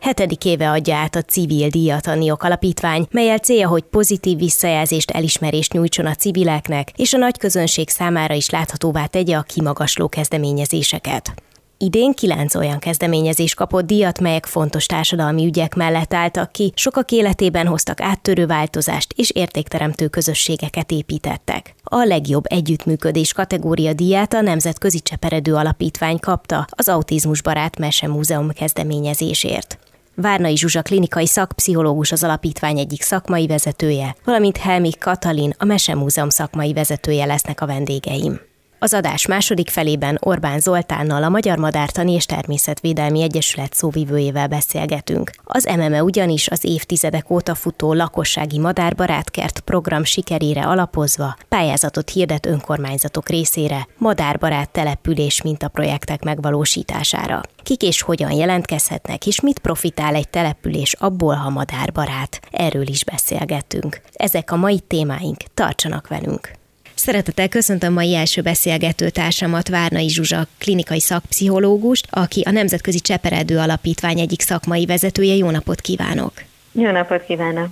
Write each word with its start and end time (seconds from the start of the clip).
Hetedik 0.00 0.44
éve 0.44 0.70
adja 0.70 0.96
át 0.96 1.14
a 1.14 1.22
civil 1.22 1.68
díjat 1.68 2.06
a 2.06 2.14
NIOK 2.14 2.42
alapítvány, 2.42 3.06
melyel 3.10 3.38
célja, 3.38 3.68
hogy 3.68 3.82
pozitív 3.82 4.38
visszajelzést, 4.38 5.10
elismerést 5.10 5.72
nyújtson 5.72 6.06
a 6.06 6.14
civileknek, 6.14 6.88
és 6.96 7.12
a 7.12 7.18
nagy 7.18 7.38
közönség 7.38 7.88
számára 7.88 8.34
is 8.34 8.50
láthatóvá 8.50 9.06
tegye 9.06 9.36
a 9.36 9.42
kimagasló 9.42 10.08
kezdeményezéseket. 10.08 11.32
Idén 11.78 12.12
kilenc 12.12 12.54
olyan 12.54 12.78
kezdeményezés 12.78 13.54
kapott 13.54 13.86
díjat, 13.86 14.20
melyek 14.20 14.46
fontos 14.46 14.86
társadalmi 14.86 15.44
ügyek 15.44 15.74
mellett 15.74 16.14
álltak 16.14 16.52
ki, 16.52 16.72
sokak 16.76 17.10
életében 17.10 17.66
hoztak 17.66 18.00
áttörő 18.00 18.46
változást 18.46 19.12
és 19.16 19.30
értékteremtő 19.30 20.08
közösségeket 20.08 20.90
építettek. 20.90 21.74
A 21.82 22.04
legjobb 22.04 22.44
együttműködés 22.46 23.32
kategória 23.32 23.92
díját 23.92 24.34
a 24.34 24.40
Nemzetközi 24.40 25.00
Cseperedő 25.00 25.54
Alapítvány 25.54 26.18
kapta 26.18 26.66
az 26.70 26.88
Autizmus 26.88 27.42
Barát 27.42 27.78
Mese 27.78 28.08
Múzeum 28.08 28.50
kezdeményezésért. 28.50 29.78
Várnai 30.20 30.56
Zsuzsa 30.56 30.82
klinikai 30.82 31.26
szakpszichológus 31.26 32.12
az 32.12 32.24
alapítvány 32.24 32.78
egyik 32.78 33.02
szakmai 33.02 33.46
vezetője, 33.46 34.16
valamint 34.24 34.56
Helmik 34.56 34.98
Katalin, 34.98 35.54
a 35.58 35.64
Mesemúzeum 35.64 36.28
szakmai 36.28 36.72
vezetője 36.72 37.24
lesznek 37.24 37.60
a 37.60 37.66
vendégeim. 37.66 38.49
Az 38.82 38.94
adás 38.94 39.26
második 39.26 39.70
felében 39.70 40.18
Orbán 40.20 40.60
Zoltánnal, 40.60 41.22
a 41.22 41.28
Magyar 41.28 41.58
Madártani 41.58 42.12
és 42.12 42.26
Természetvédelmi 42.26 43.22
Egyesület 43.22 43.74
szóvivőjével 43.74 44.48
beszélgetünk. 44.48 45.30
Az 45.44 45.64
MME 45.76 46.02
ugyanis 46.02 46.48
az 46.48 46.64
évtizedek 46.64 47.30
óta 47.30 47.54
futó 47.54 47.92
lakossági 47.92 48.58
madárbarátkert 48.58 49.60
program 49.60 50.04
sikerére 50.04 50.62
alapozva 50.62 51.36
pályázatot 51.48 52.10
hirdet 52.10 52.46
önkormányzatok 52.46 53.28
részére 53.28 53.86
madárbarát 53.98 54.70
település 54.70 55.42
mintaprojektek 55.42 56.22
megvalósítására. 56.22 57.40
Kik 57.62 57.82
és 57.82 58.02
hogyan 58.02 58.32
jelentkezhetnek, 58.32 59.26
és 59.26 59.40
mit 59.40 59.58
profitál 59.58 60.14
egy 60.14 60.28
település 60.28 60.92
abból, 60.92 61.34
ha 61.34 61.50
madárbarát? 61.50 62.40
Erről 62.50 62.88
is 62.88 63.04
beszélgetünk. 63.04 64.00
Ezek 64.12 64.50
a 64.52 64.56
mai 64.56 64.80
témáink, 64.80 65.38
tartsanak 65.54 66.08
velünk! 66.08 66.58
Szeretettel 67.00 67.48
köszöntöm 67.48 67.92
mai 67.92 68.14
első 68.14 68.40
beszélgető 68.40 69.10
társamat, 69.10 69.68
Várnai 69.68 70.08
Zsuzsa, 70.08 70.46
klinikai 70.58 71.00
szakpszichológust, 71.00 72.06
aki 72.10 72.40
a 72.40 72.50
Nemzetközi 72.50 73.00
Cseperedő 73.00 73.58
Alapítvány 73.58 74.20
egyik 74.20 74.40
szakmai 74.40 74.86
vezetője. 74.86 75.34
Jó 75.34 75.50
napot 75.50 75.80
kívánok! 75.80 76.49
Jó 76.72 76.90
napot 76.90 77.24
kívánok! 77.24 77.68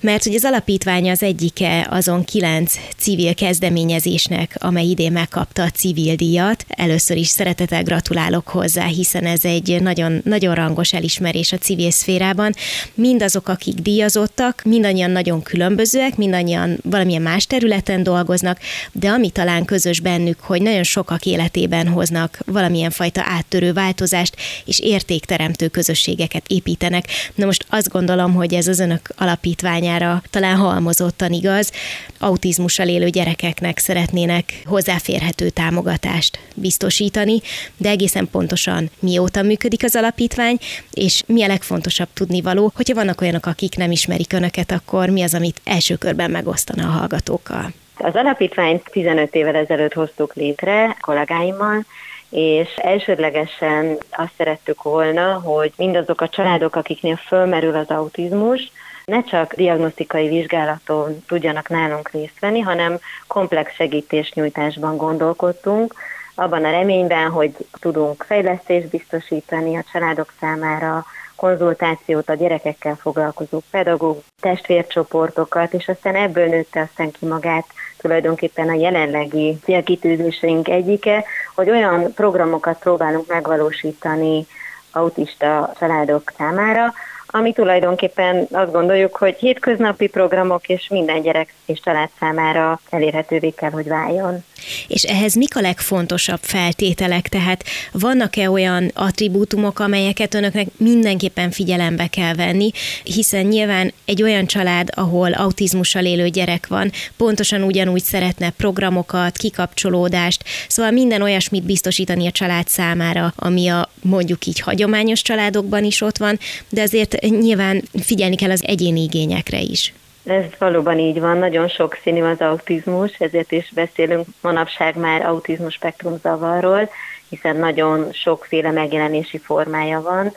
Mert 0.00 0.24
hogy 0.24 0.34
az 0.34 0.44
alapítvány 0.44 1.10
az 1.10 1.22
egyike 1.22 1.86
azon 1.90 2.24
kilenc 2.24 2.74
civil 2.96 3.34
kezdeményezésnek, 3.34 4.56
amely 4.58 4.84
idén 4.84 5.12
megkapta 5.12 5.62
a 5.62 5.70
civil 5.70 6.14
díjat. 6.14 6.64
Először 6.68 7.16
is 7.16 7.26
szeretettel 7.26 7.82
gratulálok 7.82 8.48
hozzá, 8.48 8.86
hiszen 8.86 9.24
ez 9.24 9.44
egy 9.44 9.80
nagyon, 9.80 10.20
nagyon 10.24 10.54
rangos 10.54 10.92
elismerés 10.92 11.52
a 11.52 11.56
civil 11.56 11.90
szférában. 11.90 12.52
Mindazok, 12.94 13.48
akik 13.48 13.74
díjazottak, 13.74 14.62
mindannyian 14.64 15.10
nagyon 15.10 15.42
különbözőek, 15.42 16.16
mindannyian 16.16 16.78
valamilyen 16.82 17.22
más 17.22 17.46
területen 17.46 18.02
dolgoznak, 18.02 18.58
de 18.92 19.08
ami 19.08 19.30
talán 19.30 19.64
közös 19.64 20.00
bennük, 20.00 20.40
hogy 20.40 20.62
nagyon 20.62 20.82
sokak 20.82 21.26
életében 21.26 21.88
hoznak 21.88 22.38
valamilyen 22.46 22.90
fajta 22.90 23.22
áttörő 23.24 23.72
változást, 23.72 24.36
és 24.64 24.80
értékteremtő 24.80 25.68
közösségeket 25.68 26.44
építenek. 26.46 27.04
Na 27.34 27.44
most 27.44 27.66
azt 27.68 27.88
gondolom, 27.88 28.31
hogy 28.34 28.54
ez 28.54 28.68
az 28.68 28.78
önök 28.78 29.08
alapítványára 29.16 30.22
talán 30.30 30.56
halmozottan 30.56 31.32
igaz. 31.32 31.72
Autizmussal 32.18 32.88
élő 32.88 33.08
gyerekeknek 33.08 33.78
szeretnének 33.78 34.44
hozzáférhető 34.64 35.48
támogatást 35.48 36.38
biztosítani, 36.54 37.40
de 37.76 37.88
egészen 37.88 38.28
pontosan 38.30 38.90
mióta 38.98 39.42
működik 39.42 39.84
az 39.84 39.96
alapítvány, 39.96 40.58
és 40.92 41.22
mi 41.26 41.42
a 41.42 41.46
legfontosabb 41.46 42.08
tudnivaló, 42.14 42.72
hogyha 42.74 42.94
vannak 42.94 43.20
olyanok, 43.20 43.46
akik 43.46 43.76
nem 43.76 43.90
ismerik 43.90 44.32
önöket, 44.32 44.72
akkor 44.72 45.08
mi 45.08 45.22
az, 45.22 45.34
amit 45.34 45.60
első 45.64 45.96
körben 45.96 46.30
megosztana 46.30 46.86
a 46.88 46.90
hallgatókkal? 46.90 47.72
Az 47.96 48.14
alapítványt 48.14 48.82
15 48.90 49.34
évvel 49.34 49.54
ezelőtt 49.54 49.92
hoztuk 49.92 50.34
létre 50.34 50.96
kollégáimmal, 51.00 51.84
és 52.32 52.76
elsődlegesen 52.76 53.98
azt 54.10 54.32
szerettük 54.36 54.82
volna, 54.82 55.40
hogy 55.40 55.72
mindazok 55.76 56.20
a 56.20 56.28
családok, 56.28 56.76
akiknél 56.76 57.16
fölmerül 57.16 57.74
az 57.74 57.88
autizmus, 57.88 58.72
ne 59.04 59.22
csak 59.22 59.54
diagnosztikai 59.54 60.28
vizsgálaton 60.28 61.22
tudjanak 61.26 61.68
nálunk 61.68 62.10
részt 62.10 62.40
venni, 62.40 62.60
hanem 62.60 62.98
komplex 63.26 63.74
segítésnyújtásban 63.74 64.96
gondolkodtunk, 64.96 65.94
abban 66.34 66.64
a 66.64 66.70
reményben, 66.70 67.30
hogy 67.30 67.52
tudunk 67.80 68.22
fejlesztést 68.22 68.88
biztosítani 68.88 69.76
a 69.76 69.84
családok 69.92 70.32
számára, 70.40 71.04
konzultációt 71.42 72.28
a 72.28 72.34
gyerekekkel 72.34 72.94
foglalkozó 72.94 73.60
pedagóg, 73.70 74.22
testvércsoportokat, 74.40 75.72
és 75.72 75.88
aztán 75.88 76.14
ebből 76.14 76.46
nőtte 76.46 76.80
aztán 76.80 77.10
ki 77.10 77.26
magát 77.26 77.66
tulajdonképpen 77.98 78.68
a 78.68 78.74
jelenlegi 78.74 79.58
célkitűzéseink 79.64 80.68
egyike, 80.68 81.24
hogy 81.54 81.70
olyan 81.70 82.12
programokat 82.14 82.78
próbálunk 82.78 83.26
megvalósítani 83.26 84.46
autista 84.92 85.72
családok 85.78 86.32
számára, 86.36 86.92
ami 87.34 87.52
tulajdonképpen 87.52 88.46
azt 88.50 88.72
gondoljuk, 88.72 89.16
hogy 89.16 89.36
hétköznapi 89.38 90.06
programok 90.06 90.68
és 90.68 90.88
minden 90.88 91.22
gyerek 91.22 91.54
és 91.66 91.80
család 91.80 92.08
számára 92.20 92.80
elérhetővé 92.90 93.50
kell, 93.50 93.70
hogy 93.70 93.88
váljon. 93.88 94.44
És 94.88 95.02
ehhez 95.02 95.34
mik 95.34 95.56
a 95.56 95.60
legfontosabb 95.60 96.38
feltételek? 96.42 97.28
Tehát 97.28 97.64
vannak-e 97.92 98.50
olyan 98.50 98.90
attribútumok, 98.94 99.78
amelyeket 99.78 100.34
önöknek 100.34 100.66
mindenképpen 100.76 101.50
figyelembe 101.50 102.06
kell 102.06 102.34
venni, 102.34 102.70
hiszen 103.02 103.46
nyilván 103.46 103.92
egy 104.04 104.22
olyan 104.22 104.46
család, 104.46 104.88
ahol 104.94 105.32
autizmussal 105.32 106.04
élő 106.04 106.28
gyerek 106.28 106.66
van, 106.66 106.90
pontosan 107.16 107.62
ugyanúgy 107.62 108.02
szeretne 108.02 108.50
programokat, 108.50 109.36
kikapcsolódást, 109.36 110.44
szóval 110.68 110.90
minden 110.90 111.22
olyasmit 111.22 111.62
biztosítani 111.62 112.26
a 112.26 112.30
család 112.30 112.68
számára, 112.68 113.32
ami 113.36 113.68
a 113.68 113.88
mondjuk 114.02 114.46
így 114.46 114.60
hagyományos 114.60 115.22
családokban 115.22 115.84
is 115.84 116.00
ott 116.00 116.16
van, 116.16 116.38
de 116.68 116.82
azért 116.82 117.21
nyilván 117.28 117.82
figyelni 118.00 118.36
kell 118.36 118.50
az 118.50 118.64
egyéni 118.66 119.02
igényekre 119.02 119.58
is. 119.60 119.92
Ez 120.24 120.44
valóban 120.58 120.98
így 120.98 121.20
van, 121.20 121.38
nagyon 121.38 121.68
sok 121.68 121.98
színű 122.02 122.22
az 122.22 122.40
autizmus, 122.40 123.12
ezért 123.18 123.52
is 123.52 123.70
beszélünk 123.74 124.26
manapság 124.40 124.96
már 124.96 125.26
autizmus 125.26 125.74
spektrum 125.74 126.18
zavarról, 126.22 126.90
hiszen 127.28 127.56
nagyon 127.56 128.12
sokféle 128.12 128.70
megjelenési 128.70 129.38
formája 129.38 130.00
van, 130.00 130.32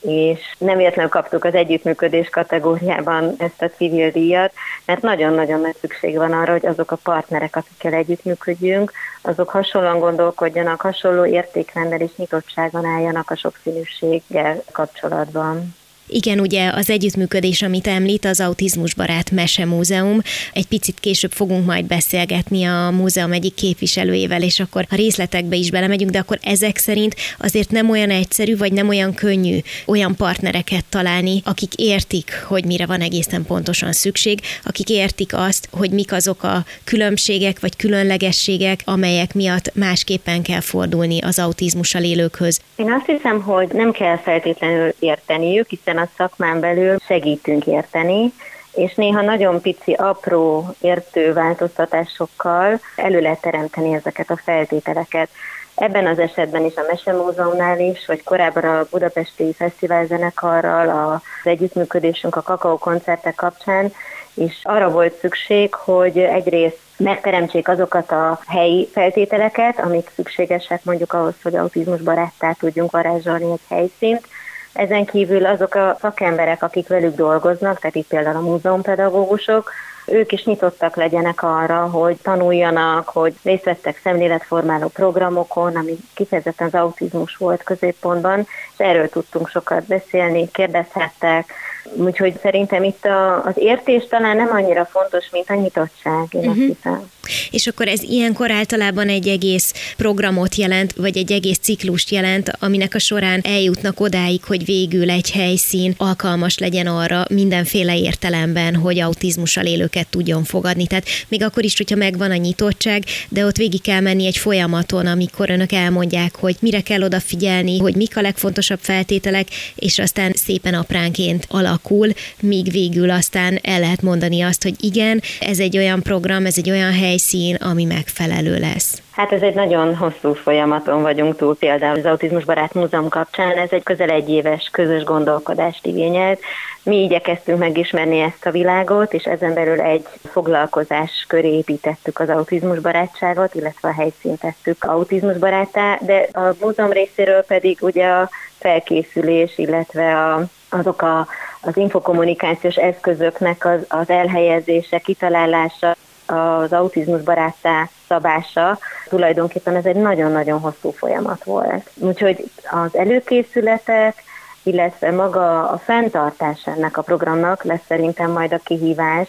és 0.00 0.40
nem 0.58 0.76
véletlenül 0.76 1.10
kaptuk 1.10 1.44
az 1.44 1.54
együttműködés 1.54 2.28
kategóriában 2.28 3.34
ezt 3.38 3.62
a 3.62 3.70
civil 3.76 4.10
díjat, 4.10 4.52
mert 4.84 5.02
nagyon-nagyon 5.02 5.60
nagy 5.60 5.76
szükség 5.80 6.16
van 6.16 6.32
arra, 6.32 6.52
hogy 6.52 6.66
azok 6.66 6.90
a 6.90 6.98
partnerek, 7.02 7.56
akikkel 7.56 7.92
együttműködjünk, 7.92 8.92
azok 9.22 9.48
hasonlóan 9.48 9.98
gondolkodjanak, 9.98 10.80
hasonló 10.80 11.26
értékrendel 11.26 12.00
és 12.00 12.10
nyitottságon 12.16 12.84
álljanak 12.84 13.30
a 13.30 13.36
sokszínűséggel 13.36 14.62
kapcsolatban. 14.72 15.74
Igen, 16.06 16.40
ugye 16.40 16.70
az 16.74 16.90
együttműködés, 16.90 17.62
amit 17.62 17.86
említ, 17.86 18.24
az 18.24 18.40
Autizmusbarát 18.40 19.30
Mese 19.30 19.64
Múzeum. 19.64 20.20
Egy 20.52 20.66
picit 20.66 21.00
később 21.00 21.32
fogunk 21.32 21.66
majd 21.66 21.84
beszélgetni 21.84 22.64
a 22.64 22.90
múzeum 22.90 23.32
egyik 23.32 23.54
képviselőjével, 23.54 24.42
és 24.42 24.60
akkor 24.60 24.86
a 24.90 24.94
részletekbe 24.94 25.56
is 25.56 25.70
belemegyünk, 25.70 26.10
de 26.10 26.18
akkor 26.18 26.38
ezek 26.42 26.76
szerint 26.76 27.14
azért 27.38 27.70
nem 27.70 27.90
olyan 27.90 28.10
egyszerű, 28.10 28.56
vagy 28.56 28.72
nem 28.72 28.88
olyan 28.88 29.14
könnyű 29.14 29.58
olyan 29.86 30.16
partnereket 30.16 30.84
találni, 30.88 31.42
akik 31.44 31.74
értik, 31.74 32.44
hogy 32.46 32.64
mire 32.64 32.86
van 32.86 33.00
egészen 33.00 33.44
pontosan 33.44 33.92
szükség, 33.92 34.40
akik 34.64 34.88
értik 34.88 35.34
azt, 35.34 35.68
hogy 35.70 35.90
mik 35.90 36.12
azok 36.12 36.42
a 36.42 36.64
különbségek 36.84 37.60
vagy 37.60 37.76
különlegességek, 37.76 38.80
amelyek 38.84 39.34
miatt 39.34 39.74
másképpen 39.74 40.42
kell 40.42 40.60
fordulni 40.60 41.18
az 41.20 41.38
autizmussal 41.38 42.02
élőkhöz. 42.02 42.60
Én 42.76 42.92
azt 42.92 43.06
hiszem, 43.06 43.42
hogy 43.42 43.68
nem 43.72 43.92
kell 43.92 44.16
feltétlenül 44.16 44.94
érteniük, 44.98 45.68
hiszen 45.68 45.93
hiszen 45.94 46.08
a 46.08 46.14
szakmán 46.16 46.60
belül 46.60 46.96
segítünk 47.06 47.66
érteni, 47.66 48.32
és 48.72 48.94
néha 48.94 49.20
nagyon 49.20 49.60
pici, 49.60 49.92
apró 49.92 50.74
értő 50.80 51.32
változtatásokkal 51.32 52.80
elő 52.96 53.20
lehet 53.20 53.40
teremteni 53.40 53.94
ezeket 53.94 54.30
a 54.30 54.40
feltételeket. 54.44 55.28
Ebben 55.74 56.06
az 56.06 56.18
esetben 56.18 56.64
is 56.64 56.74
a 56.74 56.84
Mesemúzeumnál 56.88 57.80
is, 57.80 58.06
vagy 58.06 58.22
korábban 58.22 58.64
a 58.64 58.86
Budapesti 58.90 59.52
Fesztivál 59.52 60.06
zenekarral 60.06 61.12
az 61.12 61.50
együttműködésünk 61.50 62.36
a 62.36 62.42
kakaó 62.42 62.78
koncertek 62.78 63.34
kapcsán, 63.34 63.92
és 64.34 64.60
arra 64.62 64.90
volt 64.90 65.18
szükség, 65.18 65.74
hogy 65.74 66.18
egyrészt 66.18 66.78
megteremtsék 66.96 67.68
azokat 67.68 68.10
a 68.10 68.40
helyi 68.46 68.88
feltételeket, 68.92 69.80
amik 69.80 70.10
szükségesek 70.14 70.84
mondjuk 70.84 71.12
ahhoz, 71.12 71.34
hogy 71.42 71.56
autizmus 71.56 72.00
baráttá 72.00 72.52
tudjunk 72.52 72.90
varázsolni 72.90 73.52
egy 73.52 73.60
helyszínt, 73.68 74.26
ezen 74.74 75.04
kívül 75.04 75.46
azok 75.46 75.74
a 75.74 75.96
szakemberek, 76.00 76.62
akik 76.62 76.88
velük 76.88 77.14
dolgoznak, 77.14 77.78
tehát 77.78 77.96
itt 77.96 78.06
például 78.06 78.36
a 78.36 78.40
múzeumpedagógusok, 78.40 79.70
ők 80.06 80.32
is 80.32 80.44
nyitottak 80.44 80.96
legyenek 80.96 81.42
arra, 81.42 81.88
hogy 81.88 82.16
tanuljanak, 82.22 83.08
hogy 83.08 83.34
részt 83.42 83.64
vettek 83.64 84.00
szemléletformáló 84.02 84.88
programokon, 84.88 85.76
ami 85.76 85.96
kifejezetten 86.14 86.66
az 86.66 86.74
autizmus 86.74 87.36
volt 87.36 87.62
középpontban, 87.62 88.40
és 88.72 88.78
erről 88.78 89.08
tudtunk 89.08 89.48
sokat 89.48 89.84
beszélni, 89.86 90.50
kérdezhettek, 90.50 91.52
Úgyhogy 91.92 92.34
szerintem 92.42 92.82
itt 92.82 93.04
a, 93.04 93.44
az 93.44 93.54
értés 93.56 94.06
talán 94.08 94.36
nem 94.36 94.50
annyira 94.52 94.84
fontos, 94.84 95.24
mint 95.32 95.50
a 95.50 95.54
nyitottság, 95.54 96.26
én 96.30 96.40
uh-huh. 96.40 96.50
azt 96.50 96.76
hiszem. 96.76 97.10
És 97.50 97.66
akkor 97.66 97.88
ez 97.88 98.02
ilyenkor 98.02 98.50
általában 98.50 99.08
egy 99.08 99.28
egész 99.28 99.94
programot 99.96 100.54
jelent, 100.54 100.92
vagy 100.92 101.16
egy 101.16 101.32
egész 101.32 101.58
ciklust 101.58 102.10
jelent, 102.10 102.50
aminek 102.58 102.94
a 102.94 102.98
során 102.98 103.40
eljutnak 103.44 104.00
odáig, 104.00 104.44
hogy 104.44 104.64
végül 104.64 105.10
egy 105.10 105.30
helyszín 105.30 105.94
alkalmas 105.96 106.58
legyen 106.58 106.86
arra 106.86 107.24
mindenféle 107.30 107.98
értelemben, 107.98 108.74
hogy 108.74 109.00
autizmussal 109.00 109.64
élőket 109.64 110.08
tudjon 110.08 110.44
fogadni. 110.44 110.86
Tehát 110.86 111.06
még 111.28 111.42
akkor 111.42 111.64
is, 111.64 111.76
hogyha 111.76 111.96
megvan 111.96 112.30
a 112.30 112.36
nyitottság, 112.36 113.04
de 113.28 113.44
ott 113.44 113.56
végig 113.56 113.82
kell 113.82 114.00
menni 114.00 114.26
egy 114.26 114.36
folyamaton, 114.36 115.06
amikor 115.06 115.50
önök 115.50 115.72
elmondják, 115.72 116.36
hogy 116.36 116.56
mire 116.60 116.80
kell 116.80 117.02
odafigyelni, 117.02 117.78
hogy 117.78 117.96
mik 117.96 118.16
a 118.16 118.20
legfontosabb 118.20 118.78
feltételek, 118.80 119.46
és 119.74 119.98
aztán 119.98 120.32
szépen 120.34 120.74
apránként 120.74 121.46
alakul, 121.74 122.08
míg 122.40 122.70
végül 122.70 123.10
aztán 123.10 123.58
el 123.62 123.80
lehet 123.80 124.02
mondani 124.02 124.42
azt, 124.42 124.62
hogy 124.62 124.74
igen, 124.80 125.22
ez 125.40 125.58
egy 125.58 125.76
olyan 125.76 126.02
program, 126.02 126.46
ez 126.46 126.54
egy 126.56 126.70
olyan 126.70 126.92
hely, 126.92 127.14
helyszín, 127.14 127.54
ami 127.54 127.84
megfelelő 127.84 128.58
lesz? 128.58 129.02
Hát 129.10 129.32
ez 129.32 129.42
egy 129.42 129.54
nagyon 129.54 129.96
hosszú 129.96 130.32
folyamaton 130.32 131.02
vagyunk 131.02 131.36
túl, 131.36 131.56
például 131.56 131.98
az 131.98 132.04
Autizmus 132.04 132.44
Barát 132.44 132.74
Múzeum 132.74 133.08
kapcsán 133.08 133.56
ez 133.56 133.68
egy 133.70 133.82
közel 133.82 134.10
egy 134.10 134.28
éves 134.28 134.68
közös 134.72 135.02
gondolkodást 135.02 135.86
igényelt. 135.86 136.40
Mi 136.82 137.02
igyekeztünk 137.02 137.58
megismerni 137.58 138.20
ezt 138.20 138.46
a 138.46 138.50
világot, 138.50 139.12
és 139.12 139.24
ezen 139.24 139.54
belül 139.54 139.80
egy 139.80 140.06
foglalkozás 140.30 141.24
köré 141.28 141.56
építettük 141.56 142.18
az 142.18 142.28
autizmus 142.28 142.78
barátságot, 142.78 143.54
illetve 143.54 143.88
a 143.88 143.94
helyszínt 143.94 144.40
tettük 144.40 144.84
autizmus 144.84 145.36
barátá, 145.36 145.98
de 146.00 146.28
a 146.32 146.54
múzeum 146.60 146.92
részéről 146.92 147.42
pedig 147.42 147.78
ugye 147.80 148.06
a 148.06 148.30
felkészülés, 148.58 149.58
illetve 149.58 150.16
a, 150.16 150.44
azok 150.68 151.02
a, 151.02 151.26
az 151.64 151.76
infokommunikációs 151.76 152.76
eszközöknek 152.76 153.64
az, 153.64 153.80
az 153.88 154.10
elhelyezése, 154.10 154.98
kitalálása, 154.98 155.96
az 156.26 156.72
autizmus 156.72 157.22
baráttá 157.22 157.88
szabása, 158.08 158.78
tulajdonképpen 159.08 159.76
ez 159.76 159.84
egy 159.84 159.96
nagyon-nagyon 159.96 160.60
hosszú 160.60 160.90
folyamat 160.90 161.44
volt. 161.44 161.90
Úgyhogy 161.94 162.44
az 162.70 162.96
előkészületek, 162.96 164.22
illetve 164.62 165.10
maga 165.10 165.68
a 165.68 165.78
fenntartás 165.78 166.66
ennek 166.66 166.96
a 166.96 167.02
programnak 167.02 167.62
lesz 167.62 167.84
szerintem 167.86 168.30
majd 168.30 168.52
a 168.52 168.60
kihívás, 168.64 169.28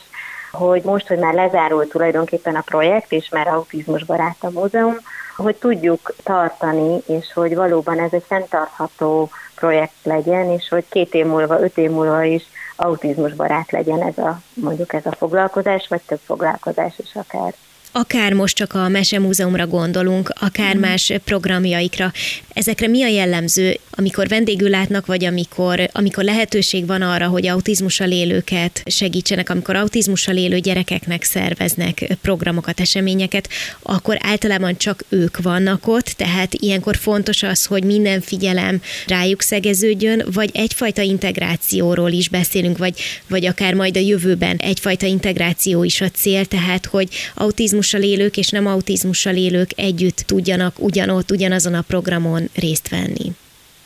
hogy 0.52 0.82
most, 0.84 1.08
hogy 1.08 1.18
már 1.18 1.34
lezárult 1.34 1.90
tulajdonképpen 1.90 2.56
a 2.56 2.62
projekt, 2.62 3.12
és 3.12 3.30
már 3.30 3.48
autizmus 3.48 4.04
barát 4.04 4.38
a 4.40 4.50
múzeum, 4.50 4.98
hogy 5.36 5.56
tudjuk 5.56 6.14
tartani, 6.24 7.02
és 7.06 7.34
hogy 7.34 7.56
valóban 7.56 8.00
ez 8.00 8.14
egy 8.14 8.24
fenntartható 8.28 9.30
projekt 9.66 10.04
legyen, 10.04 10.52
és 10.52 10.70
hogy 10.70 10.86
két 10.90 11.14
év 11.14 11.26
múlva, 11.26 11.62
öt 11.62 11.78
év 11.78 11.90
múlva 11.90 12.24
is 12.24 12.44
autizmusbarát 12.76 13.72
legyen 13.72 14.02
ez 14.02 14.18
a, 14.18 14.40
mondjuk 14.54 14.94
ez 14.94 15.06
a 15.06 15.12
foglalkozás, 15.12 15.88
vagy 15.88 16.02
több 16.02 16.20
foglalkozás 16.26 16.94
is 16.98 17.16
akár 17.16 17.54
akár 17.98 18.34
most 18.34 18.56
csak 18.56 18.74
a 18.74 18.90
Mesemúzeumra 18.90 19.68
gondolunk, 19.68 20.34
akár 20.40 20.76
mm. 20.76 20.80
más 20.80 21.12
programjaikra. 21.24 22.12
Ezekre 22.54 22.88
mi 22.88 23.04
a 23.04 23.08
jellemző, 23.08 23.80
amikor 23.92 24.28
vendégül 24.28 24.70
látnak, 24.70 25.06
vagy 25.06 25.26
amikor, 25.26 25.90
amikor 25.92 26.24
lehetőség 26.24 26.86
van 26.86 27.02
arra, 27.02 27.28
hogy 27.28 27.48
autizmussal 27.48 28.12
élőket 28.12 28.84
segítsenek, 28.86 29.50
amikor 29.50 29.76
autizmussal 29.76 30.36
élő 30.38 30.60
gyerekeknek 30.60 31.24
szerveznek 31.24 32.18
programokat, 32.22 32.80
eseményeket, 32.80 33.50
akkor 33.82 34.18
általában 34.22 34.78
csak 34.78 35.04
ők 35.10 35.38
vannak 35.42 35.88
ott, 35.88 36.06
tehát 36.06 36.54
ilyenkor 36.54 36.96
fontos 36.96 37.44
az, 37.44 37.66
hogy 37.66 37.84
minden 37.84 38.22
figyelem 38.22 38.82
rájuk 39.08 39.42
szegeződjön, 39.42 40.24
vagy 40.34 40.50
egyfajta 40.54 41.02
integrációról 41.02 42.12
is 42.12 42.30
beszélünk, 42.30 42.78
vagy, 42.78 43.00
vagy 43.28 43.46
akár 43.46 43.74
majd 43.74 43.98
a 43.98 44.00
jövőben 44.00 44.58
egyfajta 44.58 45.06
integráció 45.06 45.84
is 45.84 46.02
a 46.02 46.10
cél, 46.10 46.46
tehát 46.46 46.86
hogy 46.86 47.08
autizmus 47.36 47.85
autizmussal 47.94 48.20
élők 48.20 48.38
és 48.38 48.50
nem 48.50 48.66
autizmussal 48.66 49.36
élők 49.36 49.70
együtt 49.76 50.18
tudjanak 50.18 50.76
ugyanott, 50.80 51.32
ugyanazon 51.32 51.74
a 51.74 51.84
programon 51.88 52.50
részt 52.56 52.90
venni? 52.90 53.36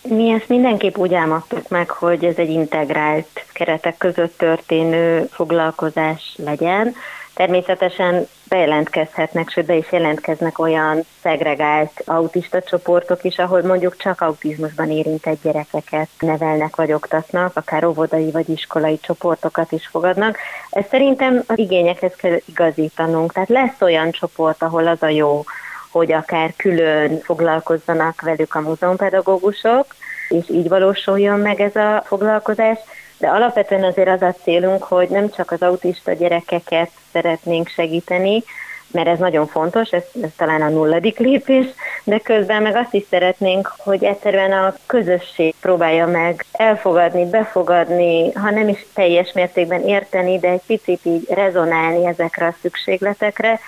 Mi 0.02 0.30
ezt 0.30 0.48
mindenképp 0.48 0.98
úgy 0.98 1.14
álmodtuk 1.14 1.68
meg, 1.70 1.90
hogy 1.90 2.24
ez 2.24 2.36
egy 2.38 2.50
integrált 2.50 3.46
keretek 3.54 3.98
között 3.98 4.38
történő 4.38 5.28
foglalkozás 5.32 6.36
legyen. 6.44 6.96
Természetesen 7.40 8.28
bejelentkezhetnek, 8.50 9.50
sőt 9.50 9.66
be 9.66 9.76
is 9.76 9.92
jelentkeznek 9.92 10.60
olyan 10.60 11.04
szegregált 11.22 12.02
autista 12.06 12.62
csoportok 12.62 13.24
is, 13.24 13.38
ahol 13.38 13.62
mondjuk 13.62 13.98
csak 13.98 14.22
autizmusban 14.22 14.92
érintett 14.92 15.42
gyerekeket 15.44 16.08
nevelnek 16.20 16.76
vagy 16.76 16.94
oktatnak, 16.94 17.52
akár 17.56 17.86
óvodai 17.86 18.32
vagy 18.32 18.50
iskolai 18.50 19.00
csoportokat 19.00 19.72
is 19.72 19.88
fogadnak. 19.88 20.38
Ez 20.70 20.86
szerintem 20.90 21.44
az 21.48 21.58
igényekhez 21.58 22.16
kell 22.16 22.38
igazítanunk. 22.46 23.34
Tehát 23.34 23.50
lesz 23.50 23.82
olyan 23.82 24.12
csoport, 24.12 24.64
ahol 24.64 24.88
az 24.88 25.04
a 25.04 25.10
jó, 25.10 25.44
hogy 25.92 26.12
akár 26.12 26.54
külön 26.56 27.20
foglalkozzanak 27.20 28.22
velük 28.22 28.56
a 28.56 28.62
múzeumpedagógusok, 28.62 29.86
és 30.30 30.50
így 30.50 30.68
valósuljon 30.68 31.40
meg 31.40 31.62
ez 31.62 31.76
a 31.76 32.04
foglalkozás, 32.06 32.80
de 33.20 33.28
alapvetően 33.28 33.84
azért 33.84 34.10
az 34.10 34.22
a 34.22 34.36
célunk, 34.44 34.84
hogy 34.84 35.10
nem 35.10 35.30
csak 35.30 35.52
az 35.52 35.62
autista 35.62 36.14
gyerekeket 36.14 36.90
szeretnénk 37.12 37.68
segíteni, 37.68 38.44
mert 38.92 39.08
ez 39.08 39.20
nagyon 39.20 39.48
fontos, 39.48 39.90
ez, 39.90 40.04
ez 40.22 40.30
talán 40.38 40.62
a 40.62 40.70
nulladik 40.70 41.18
lépés, 41.18 41.66
de 42.04 42.20
közben 42.20 42.62
meg 42.62 42.76
azt 42.76 42.94
is 42.94 43.04
szeretnénk, 43.10 43.74
hogy 43.78 44.04
egyszerűen 44.04 44.52
a 44.52 44.76
közösség 44.86 45.56
próbálja 45.62 46.08
meg 46.08 46.46
elfogadni, 46.52 47.30
befogadni, 47.30 48.32
ha 48.32 48.50
nem 48.50 48.68
is 48.68 48.86
teljes 48.94 49.32
mértékben 49.34 49.82
érteni, 49.82 50.40
de 50.40 50.50
egy 50.50 50.62
picit 50.66 51.00
így 51.04 51.28
rezonálni 51.30 52.06
ezekre 52.06 52.46
a 52.46 52.56
szükségletekre, 52.62 53.60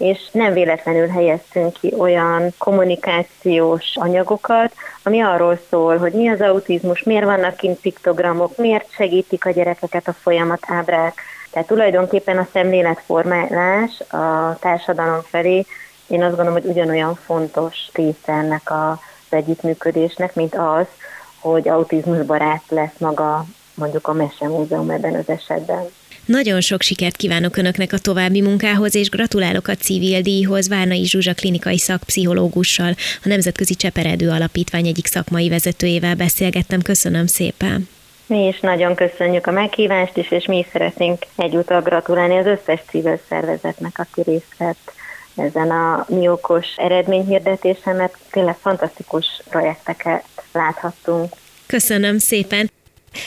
és 0.00 0.18
nem 0.32 0.52
véletlenül 0.52 1.08
helyeztünk 1.08 1.72
ki 1.72 1.94
olyan 1.98 2.54
kommunikációs 2.58 3.92
anyagokat, 3.94 4.72
ami 5.02 5.20
arról 5.20 5.58
szól, 5.70 5.96
hogy 5.96 6.12
mi 6.12 6.28
az 6.28 6.40
autizmus, 6.40 7.02
miért 7.02 7.24
vannak 7.24 7.56
kint 7.56 7.80
piktogramok, 7.80 8.56
miért 8.56 8.92
segítik 8.92 9.46
a 9.46 9.50
gyerekeket 9.50 10.08
a 10.08 10.12
folyamat 10.12 10.62
ábrák. 10.66 11.20
Tehát 11.50 11.68
tulajdonképpen 11.68 12.38
a 12.38 12.48
szemléletformálás 12.52 14.00
a 14.00 14.56
társadalom 14.60 15.20
felé, 15.20 15.64
én 16.06 16.22
azt 16.22 16.36
gondolom, 16.36 16.60
hogy 16.60 16.70
ugyanolyan 16.70 17.14
fontos 17.14 17.76
része 17.92 18.32
ennek 18.32 18.70
az 18.70 18.98
együttműködésnek, 19.28 20.34
mint 20.34 20.54
az, 20.54 20.86
hogy 21.40 21.68
autizmusbarát 21.68 22.62
lesz 22.68 22.98
maga 22.98 23.44
mondjuk 23.74 24.08
a 24.08 24.12
Mesemúzeum 24.12 24.90
ebben 24.90 25.14
az 25.14 25.28
esetben. 25.28 25.88
Nagyon 26.30 26.60
sok 26.60 26.82
sikert 26.82 27.16
kívánok 27.16 27.56
Önöknek 27.56 27.92
a 27.92 27.98
további 27.98 28.40
munkához, 28.40 28.94
és 28.94 29.08
gratulálok 29.08 29.68
a 29.68 29.74
civil 29.74 30.20
díjhoz 30.20 30.68
Várnai 30.68 31.04
Zsuzsa 31.04 31.34
klinikai 31.34 31.78
szakpszichológussal, 31.78 32.94
a 33.24 33.28
Nemzetközi 33.28 33.74
Cseperedő 33.74 34.28
Alapítvány 34.28 34.86
egyik 34.86 35.06
szakmai 35.06 35.48
vezetőjével 35.48 36.14
beszélgettem. 36.14 36.82
Köszönöm 36.82 37.26
szépen! 37.26 37.88
Mi 38.26 38.46
is 38.46 38.60
nagyon 38.60 38.94
köszönjük 38.94 39.46
a 39.46 39.50
meghívást 39.50 40.16
is, 40.16 40.30
és 40.30 40.46
mi 40.46 40.58
is 40.58 40.66
szeretnénk 40.72 41.22
egyúttal 41.36 41.80
gratulálni 41.80 42.38
az 42.38 42.46
összes 42.46 42.80
civil 42.90 43.20
szervezetnek, 43.28 43.98
aki 43.98 44.22
részt 44.30 44.54
vett 44.56 44.92
ezen 45.36 45.70
a 45.70 46.06
mi 46.08 46.28
okos 46.28 46.66
eredményhirdetésen, 46.76 47.96
mert 47.96 48.16
tényleg 48.30 48.56
fantasztikus 48.60 49.26
projekteket 49.48 50.24
láthattunk. 50.52 51.32
Köszönöm 51.66 52.18
szépen! 52.18 52.70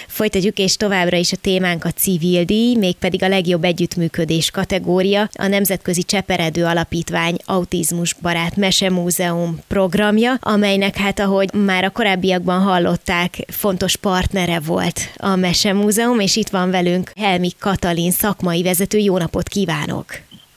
Folytatjuk, 0.08 0.58
és 0.58 0.76
továbbra 0.76 1.18
is 1.18 1.32
a 1.32 1.38
témánk 1.42 1.86
a 1.86 1.90
civil 1.90 2.44
díj, 2.44 2.76
mégpedig 2.76 3.24
a 3.24 3.28
legjobb 3.28 3.64
együttműködés 3.64 4.52
kategória, 4.52 5.30
a 5.34 5.48
Nemzetközi 5.48 6.04
Cseperedő 6.04 6.66
Alapítvány 6.66 7.38
Autizmus 7.46 8.14
Barát 8.14 8.56
Mesemúzeum 8.56 9.60
programja, 9.68 10.34
amelynek 10.40 10.96
hát, 10.98 11.20
ahogy 11.20 11.54
már 11.54 11.84
a 11.84 11.90
korábbiakban 11.90 12.62
hallották, 12.62 13.38
fontos 13.48 13.96
partnere 13.96 14.60
volt 14.60 15.00
a 15.18 15.36
Mesemúzeum, 15.36 16.20
és 16.20 16.36
itt 16.36 16.50
van 16.50 16.72
velünk 16.72 17.12
Helmi 17.16 17.50
Katalin 17.60 18.12
szakmai 18.12 18.64
vezető. 18.64 18.98
Jó 18.98 19.18
napot 19.18 19.48
kívánok! 19.48 20.06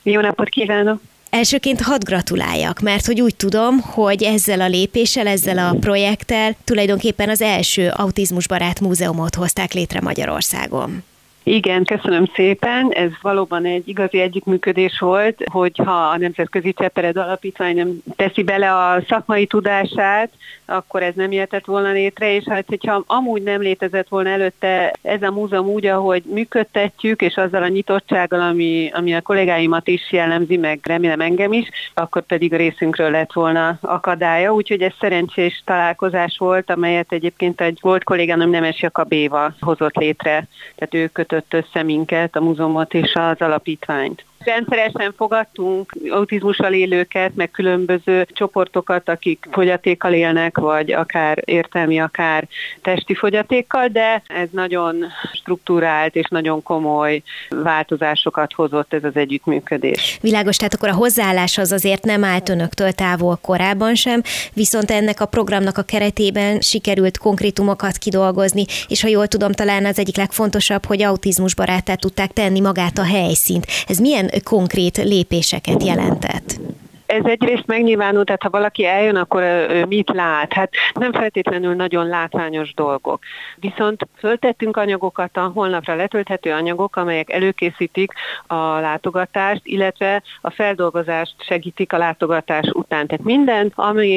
Jó 0.03 0.21
napot 0.21 0.49
kívánok! 0.49 1.01
Elsőként 1.37 1.81
hadd 1.81 2.03
gratuláljak, 2.03 2.79
mert 2.79 3.05
hogy 3.05 3.21
úgy 3.21 3.35
tudom, 3.35 3.79
hogy 3.79 4.23
ezzel 4.23 4.61
a 4.61 4.67
lépéssel, 4.67 5.27
ezzel 5.27 5.57
a 5.57 5.75
projekttel 5.79 6.55
tulajdonképpen 6.63 7.29
az 7.29 7.41
első 7.41 7.89
autizmusbarát 7.89 8.79
múzeumot 8.79 9.35
hozták 9.35 9.73
létre 9.73 10.01
Magyarországon. 10.01 11.03
Igen, 11.47 11.83
köszönöm 11.83 12.25
szépen. 12.35 12.91
Ez 12.91 13.09
valóban 13.21 13.65
egy 13.65 13.87
igazi 13.87 14.19
együttműködés 14.19 14.99
volt, 14.99 15.43
hogyha 15.51 15.91
a 15.91 16.17
Nemzetközi 16.17 16.73
Csepered 16.73 17.17
Alapítvány 17.17 17.75
nem 17.75 17.97
teszi 18.15 18.43
bele 18.43 18.75
a 18.75 19.01
szakmai 19.07 19.45
tudását, 19.45 20.29
akkor 20.65 21.03
ez 21.03 21.13
nem 21.15 21.31
jöhetett 21.31 21.65
volna 21.65 21.91
létre, 21.91 22.35
és 22.35 22.43
hát 22.49 22.65
hogyha 22.67 23.03
amúgy 23.07 23.43
nem 23.43 23.61
létezett 23.61 24.07
volna 24.07 24.29
előtte 24.29 24.93
ez 25.01 25.21
a 25.21 25.31
múzeum 25.31 25.67
úgy, 25.67 25.85
ahogy 25.85 26.23
működtetjük, 26.25 27.21
és 27.21 27.35
azzal 27.35 27.63
a 27.63 27.67
nyitottsággal, 27.67 28.41
ami, 28.41 28.91
ami 28.93 29.15
a 29.15 29.21
kollégáimat 29.21 29.87
is 29.87 30.11
jellemzi, 30.11 30.57
meg 30.57 30.79
remélem 30.83 31.21
engem 31.21 31.53
is, 31.53 31.69
akkor 31.93 32.21
pedig 32.21 32.53
a 32.53 32.57
részünkről 32.57 33.11
lett 33.11 33.33
volna 33.33 33.77
akadálya, 33.81 34.53
úgyhogy 34.53 34.81
ez 34.81 34.93
szerencsés 34.99 35.61
találkozás 35.65 36.37
volt, 36.37 36.69
amelyet 36.69 37.11
egyébként 37.11 37.61
egy 37.61 37.77
volt 37.81 38.03
kollégánom 38.03 38.49
Nemes 38.49 38.81
Jakab 38.81 39.13
Éva 39.13 39.53
hozott 39.59 39.95
létre, 39.95 40.47
tehát 40.75 40.93
ő 40.93 41.07
kötött 41.07 41.36
össze 41.49 41.83
minket, 41.83 42.35
a 42.35 42.41
múzeumot 42.41 42.93
és 42.93 43.13
az 43.13 43.41
alapítványt. 43.41 44.25
Rendszeresen 44.39 45.13
fogadtunk 45.17 45.91
autizmussal 46.09 46.73
élőket, 46.73 47.35
meg 47.35 47.51
különböző 47.51 48.27
csoportokat, 48.33 49.09
akik 49.09 49.47
fogyatékkal 49.51 50.13
élnek, 50.13 50.57
vagy 50.57 50.91
akár 50.91 51.41
értelmi, 51.45 51.99
akár 51.99 52.47
testi 52.81 53.15
fogyatékkal, 53.15 53.87
de 53.87 54.21
ez 54.27 54.47
nagyon 54.51 55.05
struktúrált 55.33 56.15
és 56.15 56.27
nagyon 56.29 56.63
komoly 56.63 57.21
változásokat 57.49 58.53
hozott 58.53 58.93
ez 58.93 59.03
az 59.03 59.15
együttműködés. 59.15 60.17
Világos, 60.21 60.57
tehát 60.57 60.73
akkor 60.73 60.89
a 60.89 60.93
hozzáállás 60.93 61.57
az 61.57 61.71
azért 61.71 62.05
nem 62.05 62.23
állt 62.23 62.49
önöktől 62.49 62.91
távol 62.91 63.39
korábban 63.41 63.95
sem, 63.95 64.21
viszont 64.53 64.91
ennek 64.91 65.21
a 65.21 65.25
programnak 65.25 65.77
a 65.77 65.81
keretében 65.81 66.61
sikerült 66.61 67.17
konkrétumokat 67.17 67.97
kidolgozni, 67.97 68.65
és 68.87 69.01
ha 69.01 69.07
jól 69.07 69.27
tudom, 69.27 69.51
talán 69.51 69.85
az 69.85 69.99
egyik 69.99 70.17
legfontosabb, 70.17 70.85
hogy 70.85 71.01
autizmusbarátá 71.01 71.95
tudták 71.95 72.31
tenni 72.31 72.59
magát 72.59 72.97
a 72.97 73.03
helyszínt. 73.03 73.65
Ez 73.87 73.97
milyen 73.97 74.26
konkrét 74.43 74.97
lépéseket 74.97 75.83
jelentett? 75.83 76.59
Ez 77.07 77.25
egyrészt 77.25 77.65
megnyilvánul, 77.65 78.23
tehát 78.23 78.41
ha 78.41 78.49
valaki 78.49 78.85
eljön, 78.85 79.15
akkor 79.15 79.43
mit 79.87 80.09
lát? 80.13 80.53
Hát 80.53 80.69
nem 80.93 81.13
feltétlenül 81.13 81.75
nagyon 81.75 82.07
látványos 82.07 82.73
dolgok. 82.73 83.19
Viszont 83.55 84.07
föltettünk 84.17 84.77
anyagokat, 84.77 85.37
a 85.37 85.51
holnapra 85.53 85.95
letölthető 85.95 86.51
anyagok, 86.51 86.95
amelyek 86.95 87.31
előkészítik 87.31 88.11
a 88.47 88.55
látogatást, 88.55 89.61
illetve 89.63 90.23
a 90.41 90.51
feldolgozást 90.51 91.35
segítik 91.39 91.93
a 91.93 91.97
látogatás 91.97 92.69
után. 92.73 93.07
Tehát 93.07 93.23
mindent, 93.23 93.71
ami 93.75 94.09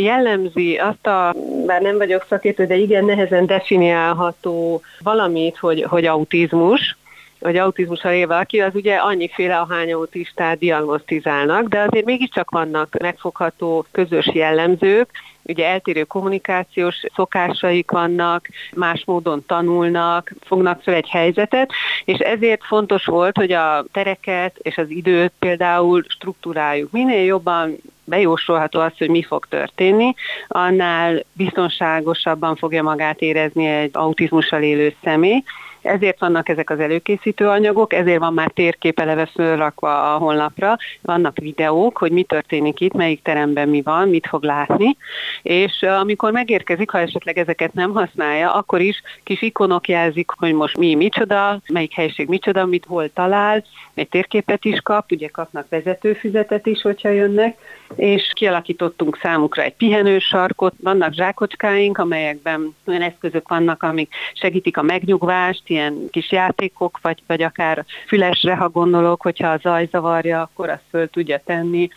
jellemzi 0.00 0.76
azt 0.76 1.06
a, 1.06 1.34
bár 1.66 1.82
nem 1.82 1.96
vagyok 1.96 2.26
szakértő, 2.28 2.66
de 2.66 2.76
igen 2.76 3.04
nehezen 3.04 3.46
definiálható 3.46 4.80
valamit, 5.02 5.56
hogy, 5.56 5.82
hogy 5.82 6.04
autizmus, 6.04 6.96
vagy 7.40 7.56
autizmussal 7.56 8.12
él 8.12 8.26
valaki, 8.26 8.60
az 8.60 8.74
ugye 8.74 8.96
annyiféle 8.96 9.58
ahány 9.58 9.92
autistát 9.92 10.58
diagnosztizálnak, 10.58 11.68
de 11.68 11.80
azért 11.80 12.04
mégiscsak 12.04 12.50
vannak 12.50 12.96
megfogható 13.00 13.86
közös 13.90 14.30
jellemzők, 14.34 15.10
ugye 15.48 15.66
eltérő 15.66 16.04
kommunikációs 16.04 16.96
szokásaik 17.14 17.90
vannak, 17.90 18.48
más 18.74 19.02
módon 19.06 19.44
tanulnak, 19.46 20.32
fognak 20.40 20.82
fel 20.82 20.94
egy 20.94 21.08
helyzetet, 21.08 21.70
és 22.04 22.18
ezért 22.18 22.64
fontos 22.64 23.04
volt, 23.04 23.36
hogy 23.36 23.52
a 23.52 23.84
tereket 23.92 24.56
és 24.58 24.76
az 24.76 24.90
időt 24.90 25.32
például 25.38 26.04
struktúráljuk. 26.08 26.90
Minél 26.90 27.24
jobban 27.24 27.76
bejósolható 28.04 28.80
az, 28.80 28.92
hogy 28.98 29.08
mi 29.08 29.22
fog 29.22 29.46
történni, 29.48 30.14
annál 30.48 31.24
biztonságosabban 31.32 32.56
fogja 32.56 32.82
magát 32.82 33.20
érezni 33.20 33.66
egy 33.66 33.90
autizmussal 33.92 34.62
élő 34.62 34.94
személy, 35.02 35.42
ezért 35.82 36.20
vannak 36.20 36.48
ezek 36.48 36.70
az 36.70 36.80
előkészítő 36.80 37.48
anyagok, 37.48 37.92
ezért 37.92 38.18
van 38.18 38.34
már 38.34 38.50
térkép 38.50 39.00
eleve 39.00 39.26
fölrakva 39.26 40.14
a 40.14 40.18
honlapra, 40.18 40.76
vannak 41.02 41.36
videók, 41.36 41.98
hogy 41.98 42.10
mi 42.10 42.22
történik 42.22 42.80
itt, 42.80 42.92
melyik 42.92 43.22
teremben 43.22 43.68
mi 43.68 43.82
van, 43.82 44.08
mit 44.08 44.26
fog 44.26 44.42
látni, 44.42 44.96
és 45.42 45.82
amikor 45.82 46.32
megérkezik, 46.32 46.90
ha 46.90 46.98
esetleg 46.98 47.38
ezeket 47.38 47.72
nem 47.72 47.92
használja, 47.92 48.52
akkor 48.52 48.80
is 48.80 49.02
kis 49.22 49.42
ikonok 49.42 49.88
jelzik, 49.88 50.30
hogy 50.36 50.52
most 50.52 50.76
mi 50.76 50.94
micsoda, 50.94 51.60
melyik 51.72 51.92
helység 51.92 52.28
micsoda, 52.28 52.66
mit 52.66 52.84
hol 52.84 53.12
talál, 53.12 53.64
egy 53.94 54.08
térképet 54.08 54.64
is 54.64 54.80
kap, 54.80 55.12
ugye 55.12 55.28
kapnak 55.28 55.68
vezetőfüzetet 55.68 56.66
is, 56.66 56.82
hogyha 56.82 57.08
jönnek, 57.08 57.56
és 57.96 58.32
kialakítottunk 58.34 59.18
számukra 59.22 59.62
egy 59.62 59.74
pihenősarkot, 59.74 60.74
vannak 60.82 61.12
zsákocskáink, 61.12 61.98
amelyekben 61.98 62.74
olyan 62.86 63.02
eszközök 63.02 63.48
vannak, 63.48 63.82
amik 63.82 64.14
segítik 64.32 64.76
a 64.76 64.82
megnyugvást, 64.82 65.62
ilyen 65.66 66.08
kis 66.10 66.32
játékok, 66.32 66.98
vagy, 67.02 67.22
vagy 67.26 67.42
akár 67.42 67.84
fülesre, 68.06 68.54
ha 68.54 68.68
gondolok, 68.68 69.22
hogyha 69.22 69.48
a 69.48 69.58
zaj 69.62 69.88
zavarja, 69.90 70.40
akkor 70.40 70.68
azt 70.68 70.84
föl 70.90 71.08
tudja 71.08 71.40
tenni. 71.44 71.88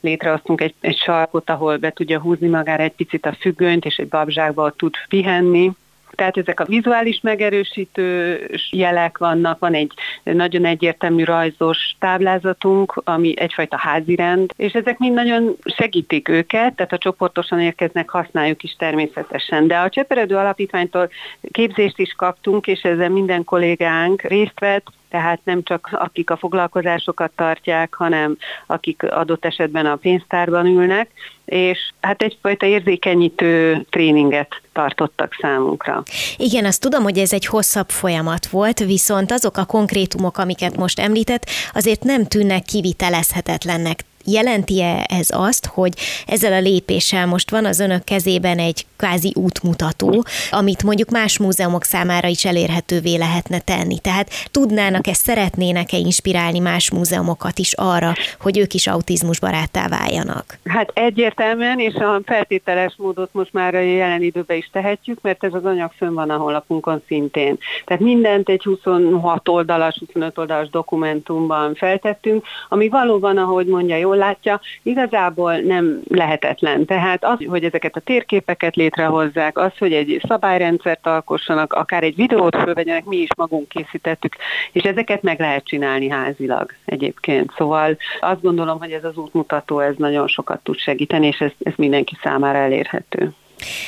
Létrehoztunk 0.00 0.60
egy, 0.60 0.74
egy 0.80 0.96
sarkot, 0.96 1.50
ahol 1.50 1.76
be 1.76 1.90
tudja 1.90 2.20
húzni 2.20 2.48
magára 2.48 2.82
egy 2.82 2.94
picit 2.94 3.26
a 3.26 3.36
függönyt, 3.40 3.84
és 3.84 3.96
egy 3.96 4.08
babzsákba 4.08 4.70
tud 4.70 4.94
pihenni 5.08 5.72
tehát 6.20 6.36
ezek 6.36 6.60
a 6.60 6.64
vizuális 6.64 7.20
megerősítő 7.22 8.40
jelek 8.70 9.18
vannak, 9.18 9.58
van 9.58 9.74
egy 9.74 9.92
nagyon 10.22 10.64
egyértelmű 10.64 11.24
rajzos 11.24 11.96
táblázatunk, 11.98 13.00
ami 13.04 13.40
egyfajta 13.40 13.76
házirend, 13.76 14.52
és 14.56 14.72
ezek 14.72 14.98
mind 14.98 15.14
nagyon 15.14 15.56
segítik 15.64 16.28
őket, 16.28 16.74
tehát 16.74 16.92
a 16.92 16.98
csoportosan 16.98 17.60
érkeznek, 17.60 18.08
használjuk 18.08 18.62
is 18.62 18.74
természetesen. 18.78 19.66
De 19.66 19.78
a 19.78 19.88
Cseperedő 19.88 20.36
Alapítványtól 20.36 21.10
képzést 21.50 21.98
is 21.98 22.12
kaptunk, 22.12 22.66
és 22.66 22.80
ezzel 22.80 23.10
minden 23.10 23.44
kollégánk 23.44 24.22
részt 24.22 24.60
vett, 24.60 24.86
tehát 25.10 25.40
nem 25.44 25.62
csak 25.62 25.88
akik 25.92 26.30
a 26.30 26.36
foglalkozásokat 26.36 27.30
tartják, 27.36 27.94
hanem 27.94 28.36
akik 28.66 29.02
adott 29.02 29.44
esetben 29.44 29.86
a 29.86 29.96
pénztárban 29.96 30.66
ülnek, 30.66 31.10
és 31.44 31.78
hát 32.00 32.22
egyfajta 32.22 32.66
érzékenyítő 32.66 33.86
tréninget 33.90 34.60
tartottak 34.72 35.36
számunkra. 35.40 36.02
Igen, 36.36 36.64
azt 36.64 36.80
tudom, 36.80 37.02
hogy 37.02 37.18
ez 37.18 37.32
egy 37.32 37.46
hosszabb 37.46 37.88
folyamat 37.88 38.46
volt, 38.46 38.78
viszont 38.78 39.32
azok 39.32 39.56
a 39.56 39.64
konkrétumok, 39.64 40.38
amiket 40.38 40.76
most 40.76 41.00
említett, 41.00 41.50
azért 41.72 42.02
nem 42.02 42.26
tűnnek 42.26 42.62
kivitelezhetetlennek. 42.62 44.04
Jelenti-e 44.24 45.06
ez 45.08 45.28
azt, 45.30 45.66
hogy 45.66 45.92
ezzel 46.26 46.52
a 46.52 46.60
lépéssel 46.60 47.26
most 47.26 47.50
van 47.50 47.64
az 47.64 47.80
önök 47.80 48.04
kezében 48.04 48.58
egy 48.58 48.86
kvázi 48.96 49.32
útmutató, 49.36 50.24
amit 50.50 50.82
mondjuk 50.82 51.10
más 51.10 51.38
múzeumok 51.38 51.84
számára 51.84 52.28
is 52.28 52.44
elérhetővé 52.44 53.16
lehetne 53.16 53.58
tenni? 53.58 53.98
Tehát 53.98 54.30
tudnának-e, 54.50 55.12
szeretnének-e 55.12 55.96
inspirálni 55.96 56.58
más 56.58 56.90
múzeumokat 56.90 57.58
is 57.58 57.72
arra, 57.72 58.12
hogy 58.40 58.58
ők 58.58 58.74
is 58.74 58.86
autizmusbaráttá 58.86 59.88
váljanak? 59.88 60.58
Hát 60.64 60.90
egyértelműen, 60.94 61.78
és 61.78 61.94
a 61.94 62.20
feltételes 62.24 62.94
módot 62.96 63.28
most 63.32 63.52
már 63.52 63.74
a 63.74 63.80
jelen 63.80 64.22
időben 64.22 64.56
is 64.56 64.70
tehetjük, 64.72 65.18
mert 65.22 65.44
ez 65.44 65.54
az 65.54 65.64
anyag 65.64 65.90
fönn 65.96 66.14
van 66.14 66.30
a 66.30 66.36
honlapunkon 66.36 67.02
szintén. 67.06 67.58
Tehát 67.84 68.02
mindent 68.02 68.48
egy 68.48 68.62
26 68.62 69.48
oldalas, 69.48 69.96
25 69.98 70.38
oldalas 70.38 70.70
dokumentumban 70.70 71.74
feltettünk, 71.74 72.44
ami 72.68 72.88
valóban, 72.88 73.38
ahogy 73.38 73.66
mondja, 73.66 73.96
jól 74.10 74.18
látja, 74.18 74.60
igazából 74.82 75.56
nem 75.56 76.00
lehetetlen. 76.08 76.84
Tehát 76.84 77.24
az, 77.24 77.38
hogy 77.46 77.64
ezeket 77.64 77.96
a 77.96 78.00
térképeket 78.00 78.74
létrehozzák, 78.76 79.58
az, 79.58 79.72
hogy 79.78 79.92
egy 79.92 80.20
szabályrendszert 80.28 81.06
alkossanak, 81.06 81.72
akár 81.72 82.02
egy 82.02 82.14
videót 82.16 82.56
fölvegyenek, 82.56 83.04
mi 83.04 83.16
is 83.16 83.28
magunk 83.36 83.68
készítettük, 83.68 84.36
és 84.72 84.82
ezeket 84.82 85.22
meg 85.22 85.40
lehet 85.40 85.64
csinálni 85.64 86.08
házilag 86.08 86.72
egyébként. 86.84 87.52
Szóval 87.56 87.96
azt 88.20 88.42
gondolom, 88.42 88.78
hogy 88.78 88.92
ez 88.92 89.04
az 89.04 89.16
útmutató, 89.16 89.78
ez 89.78 89.94
nagyon 89.96 90.28
sokat 90.28 90.60
tud 90.62 90.78
segíteni, 90.78 91.26
és 91.26 91.38
ez, 91.38 91.52
ez 91.62 91.72
mindenki 91.76 92.16
számára 92.22 92.58
elérhető. 92.58 93.32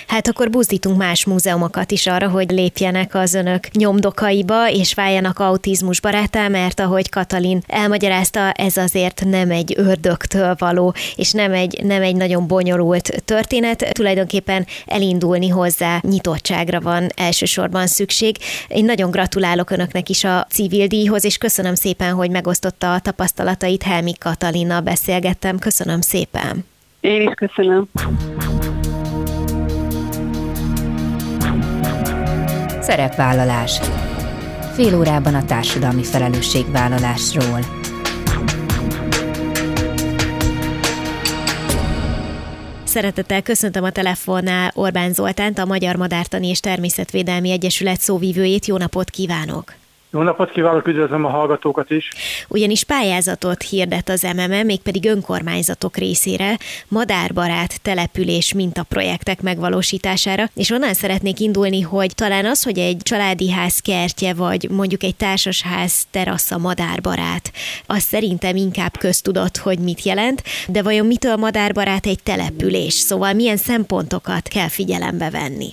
Hát 0.06 0.28
akkor 0.28 0.50
buzdítunk 0.50 0.96
más 0.96 1.24
múzeumokat 1.24 1.90
is 1.90 2.06
arra, 2.06 2.28
hogy 2.28 2.50
lépjenek 2.50 3.14
az 3.14 3.34
önök 3.34 3.70
nyomdokaiba, 3.72 4.70
és 4.70 4.94
váljanak 4.94 5.38
autizmus 5.38 6.00
barátá, 6.00 6.48
mert 6.48 6.80
ahogy 6.80 7.08
Katalin 7.08 7.62
elmagyarázta, 7.66 8.50
ez 8.50 8.76
azért 8.76 9.22
nem 9.24 9.50
egy 9.50 9.74
ördögtől 9.76 10.54
való, 10.58 10.94
és 11.16 11.32
nem 11.32 11.52
egy, 11.52 11.80
nem 11.82 12.02
egy 12.02 12.16
nagyon 12.16 12.46
bonyolult 12.46 13.22
történet. 13.24 13.92
Tulajdonképpen 13.92 14.66
elindulni 14.86 15.48
hozzá 15.48 15.98
nyitottságra 16.00 16.80
van 16.80 17.06
elsősorban 17.16 17.86
szükség. 17.86 18.36
Én 18.68 18.84
nagyon 18.84 19.10
gratulálok 19.10 19.70
önöknek 19.70 20.08
is 20.08 20.24
a 20.24 20.46
civil 20.50 20.86
díjhoz, 20.86 21.24
és 21.24 21.38
köszönöm 21.38 21.74
szépen, 21.74 22.12
hogy 22.12 22.30
megosztotta 22.30 22.94
a 22.94 23.00
tapasztalatait. 23.00 23.82
Helmi 23.82 24.12
Katalina 24.18 24.80
beszélgettem. 24.80 25.58
Köszönöm 25.58 26.00
szépen. 26.00 26.64
Én 27.00 27.22
is 27.22 27.34
köszönöm. 27.34 27.88
Szerepvállalás. 32.92 33.80
Fél 34.74 34.98
órában 34.98 35.34
a 35.34 35.44
társadalmi 35.44 36.04
felelősségvállalásról. 36.04 37.60
Szeretettel 42.84 43.42
köszöntöm 43.42 43.84
a 43.84 43.90
telefonnál 43.90 44.70
Orbán 44.74 45.12
Zoltánt, 45.12 45.58
a 45.58 45.64
Magyar 45.64 45.96
Madártani 45.96 46.48
és 46.48 46.60
Természetvédelmi 46.60 47.50
Egyesület 47.50 48.00
szóvívőjét. 48.00 48.66
Jó 48.66 48.76
napot 48.76 49.10
kívánok! 49.10 49.81
Jó 50.14 50.22
napot 50.22 50.50
kívánok, 50.50 50.86
üdvözlöm 50.86 51.24
a 51.24 51.28
hallgatókat 51.28 51.90
is! 51.90 52.08
Ugyanis 52.48 52.84
pályázatot 52.84 53.62
hirdet 53.62 54.08
az 54.08 54.22
MMM, 54.22 54.66
mégpedig 54.66 55.06
önkormányzatok 55.06 55.96
részére, 55.96 56.58
madárbarát 56.88 57.82
település 57.82 58.52
mintaprojektek 58.52 59.42
megvalósítására, 59.42 60.48
és 60.54 60.70
onnan 60.70 60.94
szeretnék 60.94 61.40
indulni, 61.40 61.80
hogy 61.80 62.14
talán 62.14 62.44
az, 62.44 62.62
hogy 62.62 62.78
egy 62.78 62.96
családi 63.02 63.50
ház 63.50 63.78
kertje, 63.78 64.34
vagy 64.34 64.68
mondjuk 64.70 65.02
egy 65.02 65.16
társasház 65.16 66.06
terasza 66.10 66.58
madárbarát, 66.58 67.52
az 67.86 68.02
szerintem 68.02 68.56
inkább 68.56 68.96
köztudott, 68.98 69.56
hogy 69.56 69.78
mit 69.78 70.02
jelent, 70.02 70.42
de 70.68 70.82
vajon 70.82 71.06
mitől 71.06 71.36
madárbarát 71.36 72.06
egy 72.06 72.22
település? 72.22 72.94
Szóval 72.94 73.32
milyen 73.32 73.56
szempontokat 73.56 74.48
kell 74.48 74.68
figyelembe 74.68 75.30
venni? 75.30 75.68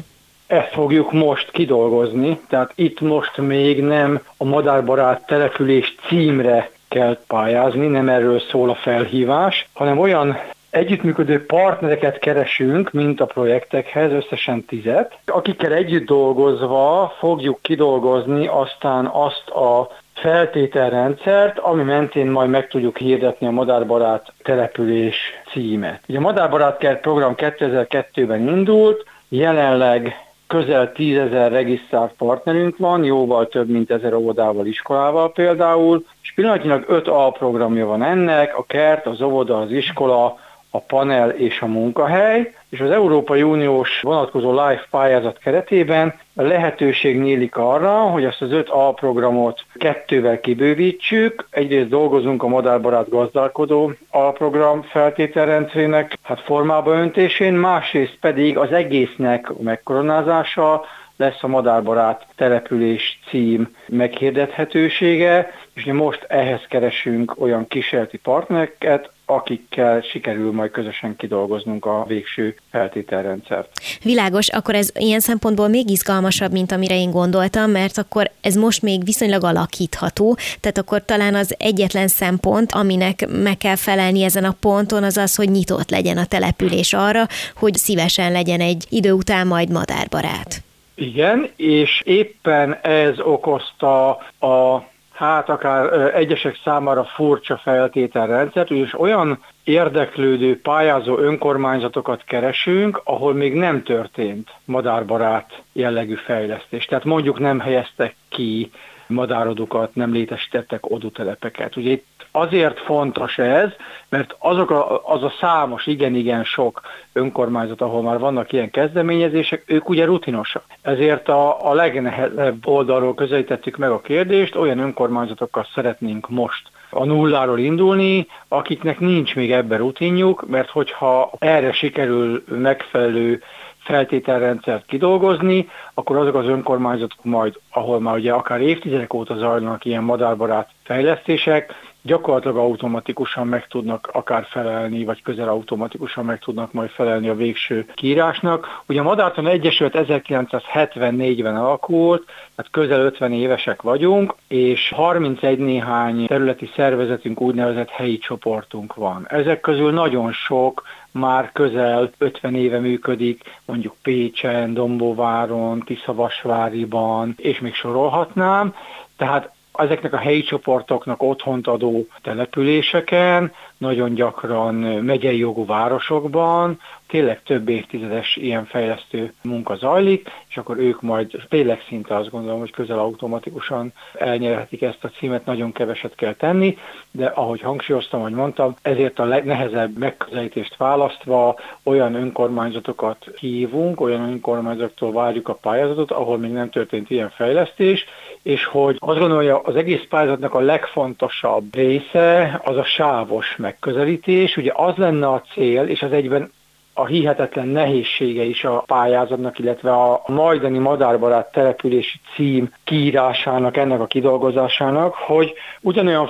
Ezt 0.50 0.72
fogjuk 0.72 1.12
most 1.12 1.52
kidolgozni, 1.52 2.40
tehát 2.48 2.72
itt 2.76 3.00
most 3.00 3.38
még 3.38 3.84
nem 3.84 4.20
a 4.38 4.44
madárbarát 4.44 5.26
település 5.26 5.96
címre 6.08 6.70
kell 6.88 7.18
pályázni, 7.28 7.88
nem 7.88 8.10
erről 8.10 8.40
szól 8.40 8.70
a 8.70 8.76
felhívás, 8.76 9.70
hanem 9.74 10.00
olyan 10.00 10.38
együttműködő 10.70 11.46
partnereket 11.46 12.20
keresünk, 12.20 12.92
mint 12.92 13.22
a 13.22 13.26
projektekhez, 13.26 14.12
összesen 14.12 14.66
tizet, 14.66 15.18
akikkel 15.26 15.74
együtt 15.74 16.06
dolgozva 16.06 17.14
fogjuk 17.18 17.62
kidolgozni 17.62 18.48
aztán 18.48 19.06
azt 19.06 19.50
a 19.50 19.90
feltételrendszert, 20.14 21.60
ami 21.60 21.84
mentén 21.84 22.28
majd 22.28 22.50
meg 22.50 22.68
tudjuk 22.68 22.98
hirdetni 22.98 23.48
a 23.48 23.52
Madárbarát 23.52 24.34
település 24.44 25.18
címet. 25.52 26.02
Ugye 26.08 26.18
a 26.18 26.22
Madárbarát 26.22 26.78
kert 26.78 27.02
program 27.02 27.34
2002-ben 27.38 28.48
indult, 28.48 29.06
jelenleg 29.28 30.28
közel 30.50 30.92
tízezer 30.92 31.52
regisztrált 31.52 32.14
partnerünk 32.18 32.78
van, 32.78 33.04
jóval 33.04 33.48
több, 33.48 33.70
mint 33.70 33.92
ezer 33.92 34.14
óvodával, 34.14 34.66
iskolával 34.66 35.32
például, 35.32 36.06
és 36.22 36.34
pillanatnyilag 36.34 36.84
öt 36.88 37.08
alprogramja 37.08 37.86
van 37.86 38.04
ennek, 38.04 38.58
a 38.58 38.66
kert, 38.68 39.06
az 39.06 39.22
óvoda, 39.22 39.58
az 39.58 39.72
iskola, 39.72 40.38
a 40.72 40.80
panel 40.80 41.30
és 41.30 41.62
a 41.62 41.66
munkahely, 41.66 42.54
és 42.70 42.80
az 42.80 42.92
Európai 42.92 43.42
Uniós 43.42 44.02
vonatkozó 44.02 44.52
live 44.52 44.86
pályázat 44.90 45.38
keretében 45.38 46.14
lehetőség 46.34 47.20
nyílik 47.20 47.56
arra, 47.56 47.92
hogy 47.92 48.24
ezt 48.24 48.42
az 48.42 48.52
öt 48.52 48.70
alprogramot 48.70 49.66
kettővel 49.74 50.40
kibővítsük. 50.40 51.48
Egyrészt 51.50 51.90
dolgozunk 51.90 52.44
a 52.44 52.48
madárbarát 52.48 53.10
gazdálkodó 53.10 53.94
alprogram 54.10 54.82
feltételrendszerének 54.82 56.18
hát 56.24 56.42
formába 56.42 56.92
öntésén, 56.92 57.54
másrészt 57.54 58.18
pedig 58.22 58.58
az 58.58 58.72
egésznek 58.72 59.52
megkoronázása, 59.62 60.86
lesz 61.20 61.44
a 61.44 61.48
madárbarát 61.48 62.28
település 62.36 63.20
cím 63.30 63.76
meghirdethetősége, 63.88 65.52
és 65.74 65.86
most 65.86 66.26
ehhez 66.28 66.62
keresünk 66.70 67.36
olyan 67.42 67.68
kísérleti 67.68 68.18
partnereket, 68.18 69.12
akikkel 69.30 70.02
sikerül 70.02 70.52
majd 70.52 70.72
közösen 70.72 71.16
kidolgoznunk 71.16 71.86
a 71.86 72.06
végső 72.08 72.56
feltételrendszert. 72.72 73.70
Világos, 74.04 74.50
akkor 74.50 74.76
ez 74.76 74.92
ilyen 74.96 75.20
szempontból 75.20 75.68
még 75.68 75.90
izgalmasabb, 75.90 76.52
mint 76.52 76.72
amire 76.72 76.96
én 76.96 77.12
gondoltam, 77.12 77.72
mert 77.72 77.98
akkor 77.98 78.32
ez 78.42 78.56
most 78.56 78.82
még 78.82 79.04
viszonylag 79.04 79.44
alakítható, 79.44 80.38
tehát 80.60 80.78
akkor 80.78 81.06
talán 81.06 81.36
az 81.36 81.56
egyetlen 81.60 82.08
szempont, 82.08 82.72
aminek 82.72 83.28
meg 83.44 83.58
kell 83.58 83.76
felelni 83.76 84.24
ezen 84.24 84.44
a 84.44 84.56
ponton, 84.60 85.04
az 85.04 85.18
az, 85.18 85.36
hogy 85.36 85.50
nyitott 85.50 85.90
legyen 85.90 86.18
a 86.18 86.26
település 86.26 86.94
arra, 86.94 87.26
hogy 87.56 87.76
szívesen 87.76 88.32
legyen 88.32 88.60
egy 88.60 88.86
idő 88.90 89.12
után 89.12 89.48
majd 89.48 89.72
madárbarát. 89.72 90.62
Igen, 90.96 91.50
és 91.56 92.02
éppen 92.06 92.74
ez 92.82 93.20
okozta 93.20 94.10
a 94.40 94.88
hát 95.20 95.50
akár 95.50 95.94
egyesek 96.16 96.60
számára 96.64 97.04
furcsa 97.04 97.58
feltételrendszert, 97.58 98.72
és 98.72 99.00
olyan 99.00 99.44
érdeklődő, 99.64 100.62
pályázó 100.62 101.18
önkormányzatokat 101.18 102.24
keresünk, 102.24 103.02
ahol 103.04 103.34
még 103.34 103.54
nem 103.54 103.84
történt 103.84 104.50
madárbarát 104.66 105.64
jellegű 105.74 106.16
fejlesztés. 106.16 106.86
Tehát 106.86 107.04
mondjuk 107.04 107.40
nem 107.40 107.60
helyeztek 107.60 108.16
ki 108.30 108.72
madárodokat, 109.10 109.96
nem 109.96 110.14
létesítettek 110.14 110.92
odutelepeket. 110.92 111.76
Ugye 111.76 111.92
itt 111.92 112.06
azért 112.32 112.80
fontos 112.80 113.38
ez, 113.38 113.70
mert 114.10 114.36
azok 114.40 114.70
a, 114.72 115.06
az 115.06 115.24
a 115.24 115.34
számos, 115.40 115.88
igen-igen 115.88 116.44
sok 116.44 116.82
önkormányzat, 117.14 117.82
ahol 117.82 118.02
már 118.02 118.20
vannak 118.20 118.52
ilyen 118.52 118.72
kezdeményezések, 118.72 119.64
ők 119.68 119.90
ugye 119.90 120.06
rutinosak. 120.06 120.64
Ezért 120.82 121.28
a, 121.28 121.70
a 121.70 121.74
legnehezebb 121.74 122.68
oldalról 122.68 123.14
közelítettük 123.14 123.78
meg 123.78 123.90
a 123.90 124.02
kérdést, 124.02 124.56
olyan 124.56 124.80
önkormányzatokkal 124.80 125.68
szeretnénk 125.74 126.30
most 126.30 126.70
a 126.90 127.06
nulláról 127.06 127.60
indulni, 127.60 128.28
akiknek 128.48 129.00
nincs 129.00 129.36
még 129.36 129.52
ebben 129.52 129.78
rutinjuk, 129.78 130.48
mert 130.48 130.70
hogyha 130.70 131.32
erre 131.40 131.72
sikerül 131.72 132.44
megfelelő 132.48 133.42
feltételrendszert 133.90 134.86
kidolgozni, 134.86 135.70
akkor 135.94 136.18
azok 136.18 136.36
az 136.36 136.46
önkormányzatok 136.46 137.24
majd, 137.24 137.60
ahol 137.72 138.00
már 138.00 138.16
ugye 138.16 138.34
akár 138.34 138.62
évtizedek 138.62 139.14
óta 139.14 139.36
zajlanak 139.38 139.86
ilyen 139.86 140.04
madárbarát 140.04 140.70
fejlesztések, 140.84 141.74
gyakorlatilag 142.02 142.58
automatikusan 142.58 143.48
meg 143.48 143.68
tudnak 143.68 144.10
akár 144.14 144.46
felelni, 144.50 145.04
vagy 145.04 145.22
közel 145.22 145.50
automatikusan 145.50 146.26
meg 146.26 146.40
tudnak 146.40 146.74
majd 146.74 146.90
felelni 146.90 147.30
a 147.30 147.36
végső 147.36 147.86
kiírásnak. 147.94 148.82
Ugye 148.88 149.00
a 149.00 149.04
Madárton 149.04 149.48
Egyesület 149.48 149.94
1974-ben 149.96 151.56
alakult, 151.56 152.26
tehát 152.56 152.72
közel 152.72 153.00
50 153.00 153.32
évesek 153.32 153.82
vagyunk, 153.82 154.36
és 154.48 154.92
31 154.96 155.58
néhány 155.58 156.26
területi 156.26 156.70
szervezetünk 156.76 157.42
úgynevezett 157.42 157.90
helyi 157.90 158.18
csoportunk 158.18 158.96
van. 158.96 159.26
Ezek 159.30 159.60
közül 159.60 159.92
nagyon 159.92 160.32
sok 160.32 160.84
már 161.12 161.52
közel 161.54 162.10
50 162.18 162.56
éve 162.56 162.80
működik, 162.80 163.44
mondjuk 163.66 163.96
Pécsen, 164.02 164.74
Dombóváron, 164.74 165.80
Tiszavasváriban, 165.80 167.34
és 167.38 167.60
még 167.60 167.74
sorolhatnám. 167.74 168.74
Tehát 169.18 169.52
ezeknek 169.80 170.14
a 170.14 170.18
helyi 170.18 170.42
csoportoknak 170.42 171.24
otthont 171.24 171.68
adó 171.68 172.08
településeken, 172.22 173.52
nagyon 173.78 174.14
gyakran 174.14 174.76
megyei 174.76 175.38
jogú 175.38 175.66
városokban, 175.66 176.80
tényleg 177.08 177.44
több 177.44 177.70
évtizedes 177.70 178.36
ilyen 178.36 178.66
fejlesztő 178.66 179.34
munka 179.44 179.76
zajlik, 179.76 180.30
és 180.50 180.58
akkor 180.58 180.78
ők 180.78 181.02
majd 181.02 181.32
tényleg 181.50 181.82
szinte 181.88 182.16
azt 182.16 182.30
gondolom, 182.30 182.60
hogy 182.60 182.72
közel 182.72 183.00
automatikusan 183.00 183.94
elnyerhetik 184.14 184.82
ezt 184.82 185.04
a 185.04 185.08
címet, 185.08 185.46
nagyon 185.46 185.72
keveset 185.72 186.16
kell 186.16 186.34
tenni, 186.34 186.78
de 187.12 187.26
ahogy 187.26 187.62
hangsúlyoztam, 187.62 188.20
ahogy 188.20 188.34
mondtam, 188.34 188.76
ezért 188.82 189.20
a 189.20 189.26
legnehezebb 189.26 189.98
megközelítést 189.98 190.78
választva 190.78 191.56
olyan 191.84 192.14
önkormányzatokat 192.14 193.26
hívunk, 193.40 194.02
olyan 194.02 194.22
önkormányzatoktól 194.22 195.12
várjuk 195.12 195.48
a 195.48 195.54
pályázatot, 195.54 196.12
ahol 196.12 196.38
még 196.38 196.52
nem 196.52 196.70
történt 196.70 197.10
ilyen 197.10 197.30
fejlesztés, 197.30 198.06
és 198.44 198.66
hogy 198.66 198.98
azt 199.00 199.20
gondolom, 199.20 199.46
hogy 199.46 199.62
az 199.64 199.76
egész 199.76 200.06
pályázatnak 200.10 200.54
a 200.54 200.60
legfontosabb 200.60 201.76
része 201.76 202.62
az 202.64 202.78
a 202.78 202.84
sávos 202.84 203.56
megközelítés. 203.58 204.58
Ugye 204.58 204.72
az 204.76 204.96
lenne 204.96 205.28
a 205.28 205.44
cél, 205.54 205.84
és 205.84 206.02
az 206.02 206.12
egyben 206.12 206.52
a 206.94 207.06
hihetetlen 207.06 207.68
nehézsége 207.68 208.44
is 208.44 208.64
a 208.64 208.84
pályázatnak, 208.86 209.60
illetve 209.60 209.92
a 209.92 210.22
majdani 210.28 210.78
madárbarát 210.78 211.52
települési 211.52 212.20
cím 212.36 212.74
kiírásának, 212.84 213.78
ennek 213.78 214.00
a 214.00 214.06
kidolgozásának, 214.06 215.14
hogy 215.14 215.54
ugyanolyan 215.82 216.28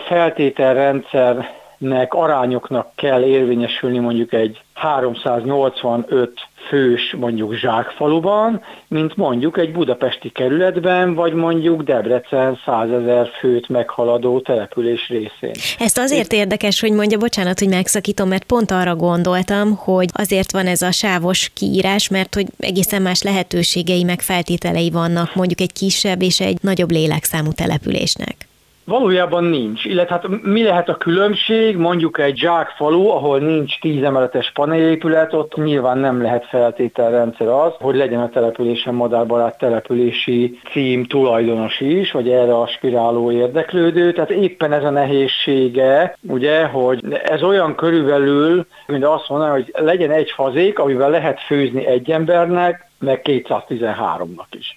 feltételrendszernek, 1.79 2.13
arányoknak 2.13 2.91
kell 2.95 3.23
érvényesülni 3.23 3.99
mondjuk 3.99 4.33
egy 4.33 4.61
385 4.73 6.31
fős 6.67 7.15
mondjuk 7.17 7.53
zsákfaluban, 7.53 8.61
mint 8.87 9.15
mondjuk 9.15 9.57
egy 9.57 9.71
budapesti 9.71 10.29
kerületben, 10.29 11.13
vagy 11.13 11.33
mondjuk 11.33 11.81
Debrecen 11.81 12.59
100 12.65 12.89
ezer 12.91 13.29
főt 13.39 13.69
meghaladó 13.69 14.39
település 14.39 15.07
részén. 15.09 15.51
Ezt 15.79 15.97
azért 15.97 16.33
érdekes, 16.33 16.81
hogy 16.81 16.91
mondja, 16.91 17.17
bocsánat, 17.17 17.59
hogy 17.59 17.69
megszakítom, 17.69 18.27
mert 18.27 18.43
pont 18.43 18.71
arra 18.71 18.95
gondoltam, 18.95 19.75
hogy 19.75 20.09
azért 20.13 20.51
van 20.51 20.65
ez 20.65 20.81
a 20.81 20.91
sávos 20.91 21.51
kiírás, 21.55 22.09
mert 22.09 22.35
hogy 22.35 22.45
egészen 22.59 23.01
más 23.01 23.21
lehetőségei 23.21 24.03
meg 24.03 24.21
feltételei 24.21 24.89
vannak 24.89 25.35
mondjuk 25.35 25.61
egy 25.61 25.73
kisebb 25.73 26.21
és 26.21 26.39
egy 26.39 26.57
nagyobb 26.61 26.91
lélekszámú 26.91 27.51
településnek. 27.51 28.48
Valójában 28.89 29.43
nincs. 29.43 29.85
Illetve 29.85 30.13
hát 30.15 30.43
mi 30.43 30.63
lehet 30.63 30.89
a 30.89 30.97
különbség? 30.97 31.77
Mondjuk 31.77 32.19
egy 32.19 32.37
zsákfalu, 32.37 33.07
ahol 33.07 33.39
nincs 33.39 33.79
tíz 33.79 34.03
emeletes 34.03 34.51
panelépület, 34.51 35.33
ott 35.33 35.55
nyilván 35.55 35.97
nem 35.97 36.21
lehet 36.21 36.45
feltételrendszer 36.45 37.47
az, 37.47 37.73
hogy 37.79 37.95
legyen 37.95 38.21
a 38.21 38.29
településen 38.29 38.93
madárbarát 38.93 39.57
települési 39.57 40.59
cím 40.71 41.05
tulajdonos 41.05 41.79
is, 41.79 42.11
vagy 42.11 42.29
erre 42.29 42.59
aspiráló 42.59 43.31
érdeklődő. 43.31 44.11
Tehát 44.11 44.29
éppen 44.29 44.73
ez 44.73 44.83
a 44.83 44.89
nehézsége, 44.89 46.17
ugye, 46.27 46.65
hogy 46.65 47.21
ez 47.23 47.43
olyan 47.43 47.75
körülbelül, 47.75 48.65
mint 48.87 49.05
azt 49.05 49.29
mondaná, 49.29 49.51
hogy 49.51 49.73
legyen 49.77 50.11
egy 50.11 50.31
fazék, 50.31 50.79
amivel 50.79 51.09
lehet 51.09 51.39
főzni 51.39 51.85
egy 51.85 52.11
embernek, 52.11 52.89
meg 52.99 53.21
213-nak 53.23 54.47
is. 54.51 54.75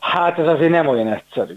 Hát 0.00 0.38
ez 0.38 0.46
azért 0.46 0.70
nem 0.70 0.86
olyan 0.88 1.12
egyszerű 1.12 1.54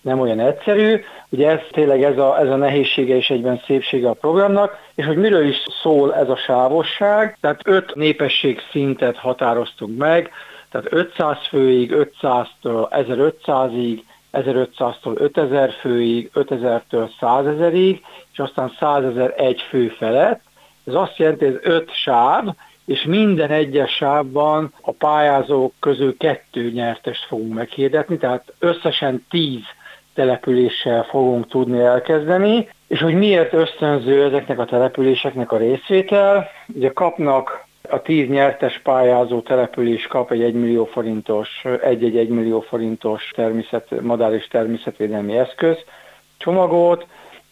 nem 0.00 0.20
olyan 0.20 0.40
egyszerű. 0.40 1.00
Ugye 1.28 1.48
ez 1.50 1.60
tényleg 1.70 2.02
ez 2.02 2.18
a, 2.18 2.40
ez 2.40 2.48
a 2.48 2.56
nehézsége 2.56 3.16
és 3.16 3.30
egyben 3.30 3.60
szépsége 3.66 4.08
a 4.08 4.12
programnak, 4.12 4.78
és 4.94 5.04
hogy 5.04 5.16
miről 5.16 5.46
is 5.46 5.62
szól 5.82 6.14
ez 6.14 6.28
a 6.28 6.36
sávosság, 6.36 7.36
tehát 7.40 7.60
öt 7.64 7.94
népesség 7.94 8.60
szintet 8.70 9.16
határoztunk 9.16 9.98
meg, 9.98 10.30
tehát 10.70 10.92
500 10.92 11.36
főig, 11.48 11.92
500-től 11.94 12.88
1500-ig, 12.90 14.00
1500-tól 14.32 15.16
5000 15.16 15.72
főig, 15.80 16.30
5000-től 16.34 17.10
100 17.20 17.46
ezerig, 17.46 18.02
és 18.32 18.38
aztán 18.38 18.72
100 18.78 19.04
ezer 19.04 19.34
egy 19.36 19.60
fő 19.68 19.88
felett. 19.88 20.40
Ez 20.86 20.94
azt 20.94 21.16
jelenti, 21.16 21.44
hogy 21.44 21.54
ez 21.54 21.72
öt 21.72 21.94
sáv, 21.94 22.44
és 22.84 23.02
minden 23.02 23.50
egyes 23.50 23.90
sávban 23.90 24.72
a 24.80 24.92
pályázók 24.92 25.72
közül 25.80 26.16
kettő 26.16 26.70
nyertest 26.70 27.24
fogunk 27.24 27.54
meghirdetni, 27.54 28.16
tehát 28.16 28.52
összesen 28.58 29.26
tíz 29.30 29.62
településsel 30.18 31.02
fogunk 31.02 31.48
tudni 31.48 31.80
elkezdeni, 31.80 32.68
és 32.86 33.00
hogy 33.00 33.14
miért 33.14 33.52
ösztönző 33.52 34.24
ezeknek 34.24 34.58
a 34.58 34.64
településeknek 34.64 35.52
a 35.52 35.56
részvétel. 35.56 36.48
Ugye 36.74 36.90
kapnak 36.92 37.64
a 37.88 38.02
tíz 38.02 38.28
nyertes 38.28 38.80
pályázó 38.82 39.40
település 39.40 40.06
kap 40.06 40.30
egy 40.32 40.42
1 40.42 40.54
millió 40.54 40.84
forintos, 40.84 41.64
egy-egy 41.82 42.16
1 42.16 42.28
millió 42.28 42.60
forintos 42.60 43.30
természet, 43.34 44.00
madár 44.00 44.32
és 44.32 44.48
természetvédelmi 44.48 45.38
eszköz 45.38 45.76
csomagot, 46.38 47.06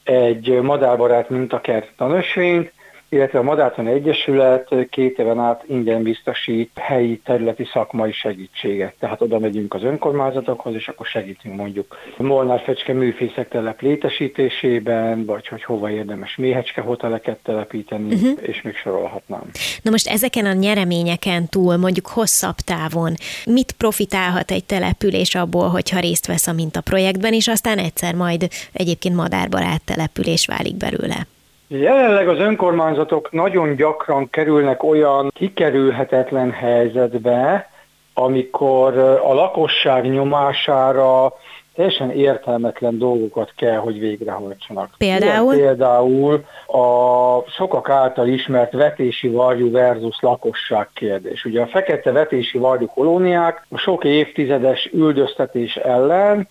egy 0.05 0.61
madárbarát 0.63 1.31
mintakert 1.31 1.93
tanösvényt, 1.97 2.73
illetve 3.09 3.39
a 3.39 3.43
Madártan 3.43 3.87
Egyesület 3.87 4.75
két 4.91 5.19
éven 5.19 5.39
át 5.39 5.65
ingyen 5.67 6.03
biztosít 6.03 6.71
helyi 6.75 7.21
területi 7.25 7.65
szakmai 7.73 8.13
segítséget. 8.13 8.95
Tehát 8.99 9.21
oda 9.21 9.39
megyünk 9.39 9.75
az 9.75 9.83
önkormányzatokhoz, 9.83 10.75
és 10.75 10.89
akkor 10.89 11.07
segítünk 11.07 11.57
mondjuk 11.57 11.97
Molnár-Fecske 12.17 12.93
műfészek 12.93 13.49
telep 13.49 13.81
létesítésében, 13.81 15.25
vagy 15.25 15.49
hogy 15.49 15.65
hova 15.65 15.91
érdemes 15.91 16.37
méhecske 16.37 16.81
hoteleket 16.81 17.39
telepíteni, 17.43 18.15
uh-huh. 18.15 18.39
és 18.41 18.63
még 18.63 18.75
sorolhatnám. 18.75 19.51
Na 19.83 19.91
most 19.91 20.09
ezeken 20.09 20.47
a 20.47 20.53
nyereményeken 20.53 21.49
túl, 21.49 21.77
mondjuk 21.77 22.07
hosszabb 22.07 22.57
távon, 22.57 23.15
mit 23.45 23.73
profitálhat 23.73 24.51
egy 24.51 24.65
település 24.65 25.35
abból, 25.35 25.69
hogyha 25.69 26.01
részt 26.01 26.27
vesz 26.27 26.47
a 26.47 26.53
mintaprojektben, 26.53 27.33
és 27.33 27.49
aztán 27.49 27.79
egyszer 27.79 28.15
majd 28.15 28.49
egyébként 28.73 29.15
madárbarát 29.17 29.83
település 29.85 30.47
válik 30.47 30.77
belőle? 30.77 31.27
Jelenleg 31.69 32.29
az 32.29 32.39
önkormányzatok 32.39 33.33
nagyon 33.33 33.75
gyakran 33.75 34.31
kerülnek 34.31 34.83
olyan 34.83 35.31
kikerülhetetlen 35.35 36.51
helyzetbe, 36.51 37.71
amikor 38.15 38.99
a 38.99 39.35
lakosság 39.35 40.11
nyomására 40.11 41.33
teljesen 41.75 42.11
értelmetlen 42.11 42.99
dolgokat 42.99 43.53
kell, 43.57 43.77
hogy 43.77 43.99
végrehajtsanak. 43.99 44.91
Például? 44.99 45.55
Ilyen 45.55 45.67
például 45.67 46.45
a 46.67 47.51
sokak 47.51 47.89
által 47.89 48.29
ismert 48.29 48.73
vetési 48.73 49.29
varjú 49.29 49.71
versus 49.71 50.17
lakosság 50.21 50.89
kérdés. 50.95 51.45
Ugye 51.45 51.61
a 51.61 51.67
fekete 51.67 52.13
vetési 52.13 52.59
varjú 52.59 52.87
kolóniák 52.87 53.67
a 53.69 53.79
sok 53.79 54.05
évtizedes 54.05 54.91
üldöztetés 54.93 55.77
ellen 55.77 56.49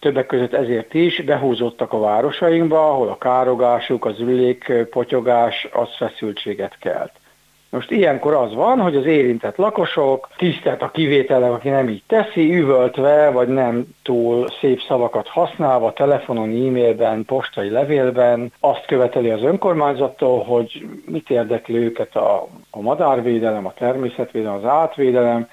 többek 0.00 0.26
között 0.26 0.52
ezért 0.52 0.94
is 0.94 1.22
behúzottak 1.22 1.92
a 1.92 1.98
városainkba, 2.00 2.90
ahol 2.90 3.08
a 3.08 3.18
károgásuk, 3.18 4.04
az 4.04 4.14
potyogás, 4.90 5.68
az 5.72 5.88
feszültséget 5.96 6.78
kelt. 6.78 7.12
Most 7.70 7.90
ilyenkor 7.90 8.34
az 8.34 8.54
van, 8.54 8.80
hogy 8.80 8.96
az 8.96 9.06
érintett 9.06 9.56
lakosok, 9.56 10.28
tisztelt 10.36 10.82
a 10.82 10.90
kivételek, 10.90 11.50
aki 11.50 11.68
nem 11.68 11.88
így 11.88 12.02
teszi, 12.06 12.54
üvöltve, 12.56 13.30
vagy 13.30 13.48
nem 13.48 13.84
túl 14.02 14.46
szép 14.60 14.80
szavakat 14.80 15.28
használva, 15.28 15.92
telefonon, 15.92 16.48
e-mailben, 16.48 17.24
postai 17.24 17.70
levélben 17.70 18.52
azt 18.60 18.86
követeli 18.86 19.30
az 19.30 19.42
önkormányzattól, 19.42 20.42
hogy 20.44 20.86
mit 21.06 21.30
érdekli 21.30 21.76
őket 21.76 22.16
a, 22.16 22.46
a 22.70 22.80
madárvédelem, 22.80 23.66
a 23.66 23.72
természetvédelem, 23.72 24.56
az 24.56 24.64
átvédelem, 24.64 25.48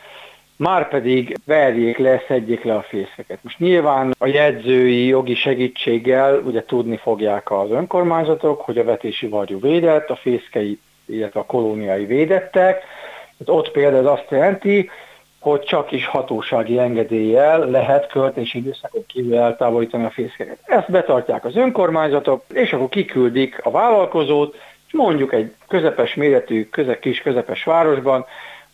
már 0.58 0.88
pedig 0.88 1.38
verjék 1.46 1.98
le, 1.98 2.24
szedjék 2.28 2.64
le 2.64 2.76
a 2.76 2.82
fészeket. 2.82 3.40
Most 3.42 3.60
nyilván 3.60 4.16
a 4.20 4.28
jegyzői 4.28 5.06
jogi 5.06 5.36
segítséggel 5.36 6.40
ugye 6.40 6.64
tudni 6.66 6.98
fogják 6.98 7.52
az 7.52 7.72
önkormányzatok, 7.72 8.62
hogy 8.62 8.78
a 8.78 8.84
vetési 8.84 9.28
varjú 9.28 9.60
védett, 9.60 10.10
a 10.10 10.16
fészkei, 10.16 10.80
illetve 11.06 11.40
a 11.40 11.46
kolóniai 11.46 12.06
védettek. 12.06 12.84
Hát 13.40 13.50
ott 13.50 13.72
például 13.72 14.08
ez 14.08 14.12
azt 14.12 14.28
jelenti, 14.30 14.90
hogy 15.40 15.62
csak 15.62 15.92
is 15.92 16.06
hatósági 16.06 16.78
engedéllyel 16.78 17.70
lehet 17.70 18.08
költési 18.08 18.58
időszakon 18.58 19.06
kívül 19.08 19.38
eltávolítani 19.38 20.06
a 20.06 20.10
fészkeket. 20.10 20.58
Ezt 20.64 20.92
betartják 20.92 21.46
az 21.46 21.56
önkormányzatok, 21.56 22.44
és 22.54 22.74
akkor 22.74 22.90
kiküldik 22.90 23.60
a 23.64 23.72
vállalkozót, 23.72 24.56
mondjuk 24.92 25.34
egy 25.34 25.54
közepes 25.68 26.16
méretű, 26.16 26.70
köze, 26.70 27.00
kis 27.00 27.22
közepes 27.22 27.64
városban 27.64 28.26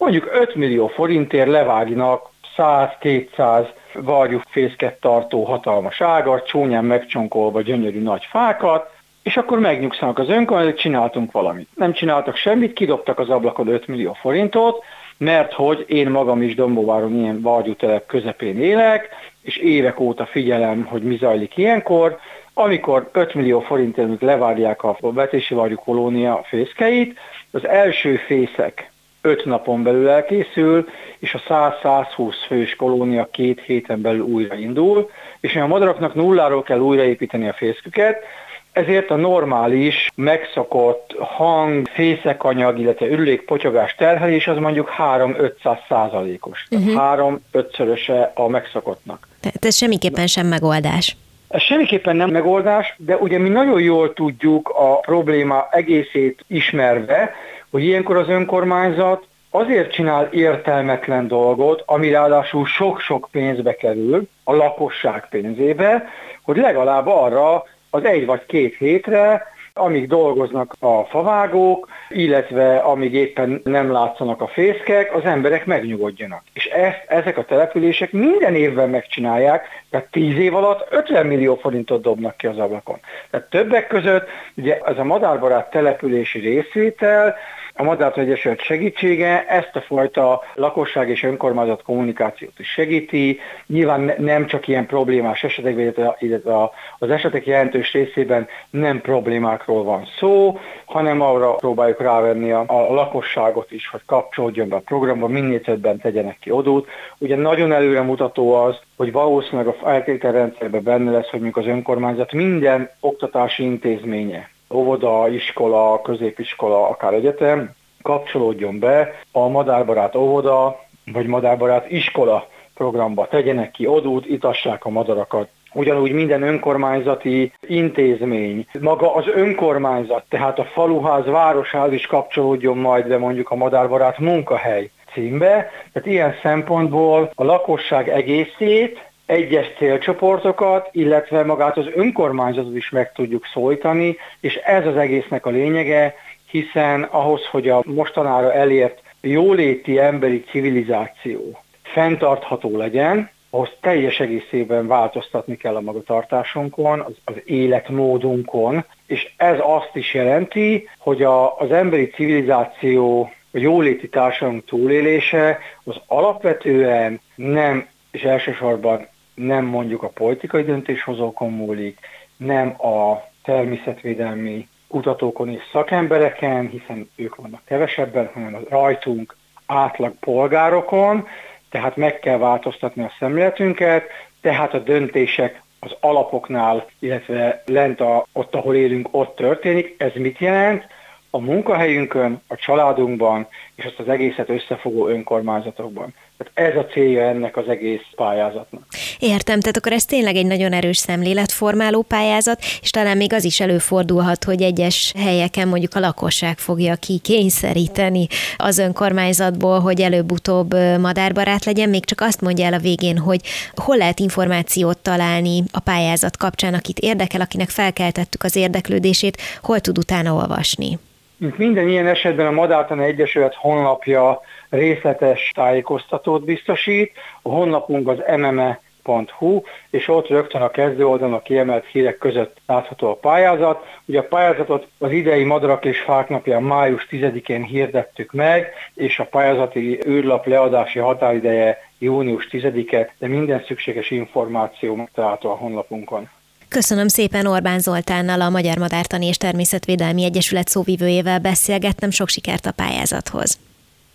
mondjuk 0.03 0.29
5 0.33 0.55
millió 0.55 0.87
forintért 0.87 1.49
levágnak 1.49 2.29
100-200 2.57 3.67
varjú 3.93 4.39
fészket 4.49 4.99
tartó 4.99 5.43
hatalmas 5.43 6.01
ágat, 6.01 6.47
csúnyán 6.47 6.85
megcsonkolva 6.85 7.61
gyönyörű 7.61 8.01
nagy 8.01 8.27
fákat, 8.29 8.91
és 9.23 9.37
akkor 9.37 9.59
megnyugszanak 9.59 10.19
az 10.19 10.29
önkormányzatok, 10.29 10.79
csináltunk 10.79 11.31
valamit. 11.31 11.67
Nem 11.75 11.93
csináltak 11.93 12.35
semmit, 12.35 12.73
kidobtak 12.73 13.19
az 13.19 13.29
ablakon 13.29 13.67
5 13.67 13.87
millió 13.87 14.13
forintot, 14.13 14.83
mert 15.17 15.53
hogy 15.53 15.85
én 15.87 16.09
magam 16.09 16.41
is 16.41 16.55
Dombóváron 16.55 17.15
ilyen 17.15 17.41
vargyútelep 17.41 18.05
közepén 18.05 18.61
élek, 18.61 19.09
és 19.41 19.57
évek 19.57 19.99
óta 19.99 20.25
figyelem, 20.25 20.85
hogy 20.85 21.01
mi 21.01 21.17
zajlik 21.17 21.57
ilyenkor, 21.57 22.17
amikor 22.53 23.09
5 23.11 23.33
millió 23.33 23.59
forintért 23.59 24.21
levárják 24.21 24.83
a 24.83 24.97
vetési 24.99 25.53
varjú 25.53 25.75
kolónia 25.75 26.41
fészkeit, 26.43 27.19
az 27.51 27.67
első 27.67 28.15
fészek 28.15 28.91
5 29.25 29.45
napon 29.45 29.83
belül 29.83 30.09
elkészül, 30.09 30.89
és 31.19 31.33
a 31.33 31.41
100-120 31.83 32.33
fős 32.47 32.75
kolónia 32.75 33.27
két 33.31 33.61
héten 33.61 34.01
belül 34.01 34.21
újra 34.21 34.55
indul, 34.55 35.09
és 35.39 35.55
a 35.55 35.67
madaraknak 35.67 36.15
nulláról 36.15 36.63
kell 36.63 36.79
újraépíteni 36.79 37.47
a 37.47 37.53
fészküket, 37.53 38.23
ezért 38.71 39.09
a 39.09 39.15
normális, 39.15 40.11
megszokott 40.15 41.15
hang, 41.19 41.87
fészekanyag, 41.93 42.79
illetve 42.79 43.05
ürülék 43.05 43.41
potyogás 43.41 43.95
terhelés 43.95 44.47
az 44.47 44.57
mondjuk 44.57 44.93
3-500 44.97 45.77
százalékos. 45.89 46.67
Uh-huh. 46.71 46.93
Tehát 46.93 47.19
3-5-szöröse 47.53 48.33
a 48.33 48.47
megszokottnak. 48.47 49.27
Tehát 49.39 49.65
ez 49.65 49.75
semmiképpen 49.75 50.27
sem 50.27 50.47
megoldás. 50.47 51.17
Ez 51.47 51.61
semmiképpen 51.61 52.15
nem 52.15 52.29
megoldás, 52.29 52.95
de 52.97 53.15
ugye 53.15 53.37
mi 53.37 53.49
nagyon 53.49 53.81
jól 53.81 54.13
tudjuk 54.13 54.69
a 54.69 54.99
probléma 54.99 55.67
egészét 55.71 56.43
ismerve, 56.47 57.35
hogy 57.73 57.83
ilyenkor 57.83 58.17
az 58.17 58.29
önkormányzat 58.29 59.27
azért 59.49 59.91
csinál 59.91 60.29
értelmetlen 60.31 61.27
dolgot, 61.27 61.83
ami 61.85 62.09
ráadásul 62.09 62.65
sok-sok 62.65 63.27
pénzbe 63.31 63.75
kerül, 63.75 64.27
a 64.43 64.53
lakosság 64.53 65.29
pénzébe, 65.29 66.09
hogy 66.43 66.57
legalább 66.57 67.07
arra 67.07 67.63
az 67.89 68.03
egy 68.05 68.25
vagy 68.25 68.45
két 68.45 68.77
hétre 68.77 69.53
amíg 69.73 70.07
dolgoznak 70.07 70.75
a 70.79 71.03
favágók, 71.03 71.87
illetve 72.09 72.77
amíg 72.77 73.13
éppen 73.13 73.61
nem 73.63 73.91
látszanak 73.91 74.41
a 74.41 74.47
fészkek, 74.47 75.15
az 75.15 75.23
emberek 75.23 75.65
megnyugodjanak. 75.65 76.43
És 76.53 76.65
ezt, 76.65 77.03
ezek 77.07 77.37
a 77.37 77.45
települések 77.45 78.11
minden 78.11 78.55
évben 78.55 78.89
megcsinálják, 78.89 79.67
tehát 79.89 80.07
10 80.11 80.37
év 80.37 80.55
alatt 80.55 80.87
50 80.91 81.25
millió 81.25 81.55
forintot 81.55 82.01
dobnak 82.01 82.37
ki 82.37 82.47
az 82.47 82.57
ablakon. 82.57 82.99
Tehát 83.29 83.49
többek 83.49 83.87
között 83.87 84.27
ugye 84.55 84.79
ez 84.85 84.97
a 84.97 85.03
madárbarát 85.03 85.69
települési 85.69 86.39
részvétel, 86.39 87.35
A 87.75 87.83
Madárta 87.83 88.21
Egyesület 88.21 88.61
segítsége 88.61 89.45
ezt 89.47 89.75
a 89.75 89.81
fajta 89.81 90.41
lakosság 90.55 91.09
és 91.09 91.23
önkormányzat 91.23 91.81
kommunikációt 91.81 92.59
is 92.59 92.67
segíti. 92.67 93.39
Nyilván 93.67 94.13
nem 94.17 94.45
csak 94.45 94.67
ilyen 94.67 94.85
problémás 94.85 95.43
esetekben, 95.43 96.15
illetve 96.19 96.71
az 96.99 97.09
esetek 97.09 97.45
jelentős 97.45 97.93
részében 97.93 98.47
nem 98.69 99.01
problémákról 99.01 99.83
van 99.83 100.07
szó, 100.19 100.59
hanem 100.85 101.21
arra 101.21 101.53
próbáljuk 101.53 102.01
rávenni 102.01 102.51
a, 102.51 102.63
a 102.67 102.93
lakosságot 102.93 103.71
is, 103.71 103.87
hogy 103.87 104.01
kapcsolódjon 104.05 104.69
be 104.69 104.75
a 104.75 104.79
programba, 104.79 105.27
minél 105.27 105.61
többen 105.61 105.97
tegyenek 105.97 106.37
ki 106.39 106.51
odót. 106.51 106.87
Ugye 107.17 107.35
nagyon 107.35 107.71
előremutató 107.71 108.53
az, 108.53 108.79
hogy 108.97 109.11
valószínűleg 109.11 109.67
a 109.67 109.73
feltételrendszerben 109.73 110.83
benne 110.83 111.11
lesz, 111.11 111.29
hogy 111.29 111.41
mondjuk 111.41 111.65
az 111.65 111.71
önkormányzat 111.71 112.31
minden 112.31 112.89
oktatási 112.99 113.63
intézménye, 113.63 114.52
óvoda, 114.73 115.29
iskola, 115.29 116.01
középiskola, 116.01 116.89
akár 116.89 117.13
egyetem, 117.13 117.71
kapcsolódjon 118.01 118.79
be 118.79 119.13
a 119.31 119.47
madárbarát 119.47 120.15
óvoda, 120.15 120.79
vagy 121.05 121.25
madárbarát 121.25 121.91
iskola 121.91 122.47
programba, 122.73 123.27
tegyenek 123.27 123.71
ki 123.71 123.87
odút, 123.87 124.25
itassák 124.25 124.85
a 124.85 124.89
madarakat, 124.89 125.47
Ugyanúgy 125.75 126.11
minden 126.11 126.41
önkormányzati 126.41 127.51
intézmény, 127.67 128.65
maga 128.79 129.15
az 129.15 129.27
önkormányzat, 129.27 130.23
tehát 130.29 130.59
a 130.59 130.63
faluház, 130.63 131.25
városház 131.25 131.91
is 131.91 132.05
kapcsolódjon 132.05 132.77
majd 132.77 133.07
be 133.07 133.17
mondjuk 133.17 133.49
a 133.51 133.55
madárbarát 133.55 134.19
munkahely 134.19 134.89
címbe. 135.13 135.71
Tehát 135.93 136.07
ilyen 136.07 136.35
szempontból 136.41 137.31
a 137.35 137.43
lakosság 137.43 138.09
egészét, 138.09 139.11
egyes 139.25 139.67
célcsoportokat, 139.77 140.89
illetve 140.91 141.43
magát 141.43 141.77
az 141.77 141.85
önkormányzatot 141.95 142.75
is 142.75 142.89
meg 142.89 143.11
tudjuk 143.11 143.45
szólítani, 143.53 144.17
és 144.39 144.55
ez 144.55 144.85
az 144.85 144.97
egésznek 144.97 145.45
a 145.45 145.49
lényege, 145.49 146.15
hiszen 146.49 147.03
ahhoz, 147.03 147.45
hogy 147.45 147.69
a 147.69 147.83
mostanára 147.85 148.53
elért 148.53 149.01
jóléti 149.21 149.99
emberi 149.99 150.43
civilizáció 150.43 151.59
fenntartható 151.83 152.77
legyen, 152.77 153.29
ahhoz 153.49 153.69
teljes 153.81 154.19
egészében 154.19 154.87
változtatni 154.87 155.57
kell 155.57 155.75
a 155.75 155.81
magatartásunkon, 155.81 156.99
az, 156.99 157.13
az 157.25 157.33
életmódunkon, 157.45 158.85
és 159.07 159.33
ez 159.37 159.57
azt 159.61 159.91
is 159.93 160.13
jelenti, 160.13 160.89
hogy 160.97 161.23
a, 161.23 161.57
az 161.57 161.71
emberi 161.71 162.07
civilizáció, 162.07 163.31
a 163.53 163.57
jóléti 163.57 164.09
társadalom 164.09 164.63
túlélése 164.65 165.59
az 165.83 165.95
alapvetően 166.07 167.21
nem, 167.35 167.87
és 168.11 168.23
elsősorban 168.23 169.07
nem 169.35 169.65
mondjuk 169.65 170.03
a 170.03 170.07
politikai 170.07 170.63
döntéshozókon 170.63 171.51
múlik, 171.51 171.99
nem 172.37 172.81
a 172.81 173.23
természetvédelmi 173.43 174.67
kutatókon 174.87 175.49
és 175.49 175.61
szakembereken, 175.71 176.69
hiszen 176.69 177.09
ők 177.15 177.35
vannak 177.35 177.61
kevesebben, 177.65 178.29
hanem 178.33 178.55
az 178.55 178.63
rajtunk 178.69 179.35
átlag 179.65 180.13
polgárokon, 180.19 181.27
tehát 181.69 181.95
meg 181.95 182.19
kell 182.19 182.37
változtatni 182.37 183.03
a 183.03 183.11
szemléletünket, 183.19 184.03
tehát 184.41 184.73
a 184.73 184.79
döntések 184.79 185.61
az 185.79 185.95
alapoknál, 185.99 186.85
illetve 186.99 187.63
lent 187.65 187.99
a, 187.99 188.25
ott, 188.33 188.55
ahol 188.55 188.75
élünk, 188.75 189.07
ott 189.11 189.35
történik. 189.35 189.95
Ez 189.97 190.11
mit 190.15 190.37
jelent? 190.37 190.87
A 191.29 191.39
munkahelyünkön, 191.39 192.41
a 192.47 192.55
családunkban, 192.55 193.47
és 193.75 193.85
azt 193.85 193.99
az 193.99 194.09
egészet 194.09 194.49
összefogó 194.49 195.07
önkormányzatokban. 195.07 196.13
Tehát 196.37 196.73
ez 196.73 196.83
a 196.83 196.85
célja 196.85 197.21
ennek 197.21 197.57
az 197.57 197.67
egész 197.67 198.01
pályázatnak. 198.15 198.83
Értem, 199.19 199.59
tehát 199.59 199.77
akkor 199.77 199.91
ez 199.91 200.05
tényleg 200.05 200.35
egy 200.35 200.45
nagyon 200.45 200.73
erős 200.73 200.97
szemléletformáló 200.97 202.01
pályázat, 202.01 202.61
és 202.81 202.89
talán 202.89 203.17
még 203.17 203.33
az 203.33 203.43
is 203.43 203.59
előfordulhat, 203.59 204.43
hogy 204.43 204.61
egyes 204.61 205.13
helyeken 205.17 205.67
mondjuk 205.67 205.95
a 205.95 205.99
lakosság 205.99 206.57
fogja 206.57 206.95
ki 206.95 207.17
kényszeríteni 207.17 208.27
az 208.57 208.77
önkormányzatból, 208.77 209.79
hogy 209.79 210.01
előbb-utóbb 210.01 210.73
madárbarát 210.99 211.65
legyen, 211.65 211.89
még 211.89 212.05
csak 212.05 212.21
azt 212.21 212.41
mondja 212.41 212.65
el 212.65 212.73
a 212.73 212.79
végén, 212.79 213.17
hogy 213.17 213.39
hol 213.75 213.97
lehet 213.97 214.19
információt 214.19 214.97
találni 214.97 215.63
a 215.71 215.79
pályázat 215.79 216.37
kapcsán, 216.37 216.73
akit 216.73 216.99
érdekel, 216.99 217.41
akinek 217.41 217.69
felkeltettük 217.69 218.43
az 218.43 218.55
érdeklődését, 218.55 219.41
hol 219.61 219.79
tud 219.79 219.97
utána 219.97 220.33
olvasni. 220.33 220.99
Mint 221.43 221.57
minden 221.57 221.87
ilyen 221.87 222.07
esetben 222.07 222.45
a 222.45 222.51
Madártan 222.51 222.99
Egyesület 222.99 223.55
honlapja 223.55 224.41
részletes 224.69 225.51
tájékoztatót 225.55 226.43
biztosít. 226.43 227.11
A 227.41 227.49
honlapunk 227.49 228.07
az 228.07 228.17
mme.hu, 228.37 229.61
és 229.89 230.07
ott 230.07 230.27
rögtön 230.27 230.61
a 230.61 230.69
kezdő 230.69 231.07
oldalon 231.07 231.33
a 231.33 231.41
kiemelt 231.41 231.85
hírek 231.85 232.17
között 232.17 232.57
látható 232.67 233.09
a 233.09 233.15
pályázat. 233.15 233.85
Ugye 234.05 234.19
a 234.19 234.27
pályázatot 234.27 234.87
az 234.97 235.11
idei 235.11 235.43
Madarak 235.43 235.85
és 235.85 235.99
Fák 235.99 236.29
napján 236.29 236.63
május 236.63 237.07
10-én 237.11 237.63
hirdettük 237.63 238.31
meg, 238.31 238.73
és 238.93 239.19
a 239.19 239.25
pályázati 239.25 239.99
űrlap 240.07 240.45
leadási 240.45 240.99
határideje 240.99 241.77
június 241.99 242.47
10-e, 242.51 243.13
de 243.19 243.27
minden 243.27 243.63
szükséges 243.67 244.11
információ 244.11 244.95
megtalálható 244.95 245.49
a 245.49 245.55
honlapunkon. 245.55 246.29
Köszönöm 246.73 247.07
szépen 247.07 247.45
Orbán 247.45 247.79
Zoltánnal, 247.79 248.41
a 248.41 248.49
Magyar 248.49 248.77
Madártani 248.77 249.25
és 249.25 249.37
Természetvédelmi 249.37 250.23
Egyesület 250.23 250.67
szóvivőjével 250.67 251.39
beszélgettem. 251.39 252.09
Sok 252.09 252.27
sikert 252.27 252.65
a 252.65 252.71
pályázathoz. 252.71 253.59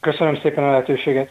Köszönöm 0.01 0.40
szépen 0.42 0.64
a 0.64 0.71
lehetőséget. 0.71 1.31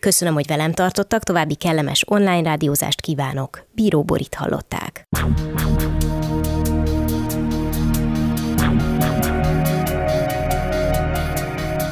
Köszönöm, 0.00 0.34
hogy 0.34 0.46
velem 0.46 0.72
tartottak, 0.72 1.22
további 1.22 1.54
kellemes 1.54 2.04
online 2.06 2.42
rádiózást 2.42 3.00
kívánok. 3.00 3.66
Bíró 3.72 4.02
Borit 4.02 4.34
hallották. 4.34 5.02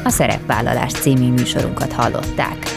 A 0.05 0.11
Szerepvállalás 0.11 0.93
című 0.93 1.31
műsorunkat 1.31 1.93
hallották. 1.93 2.76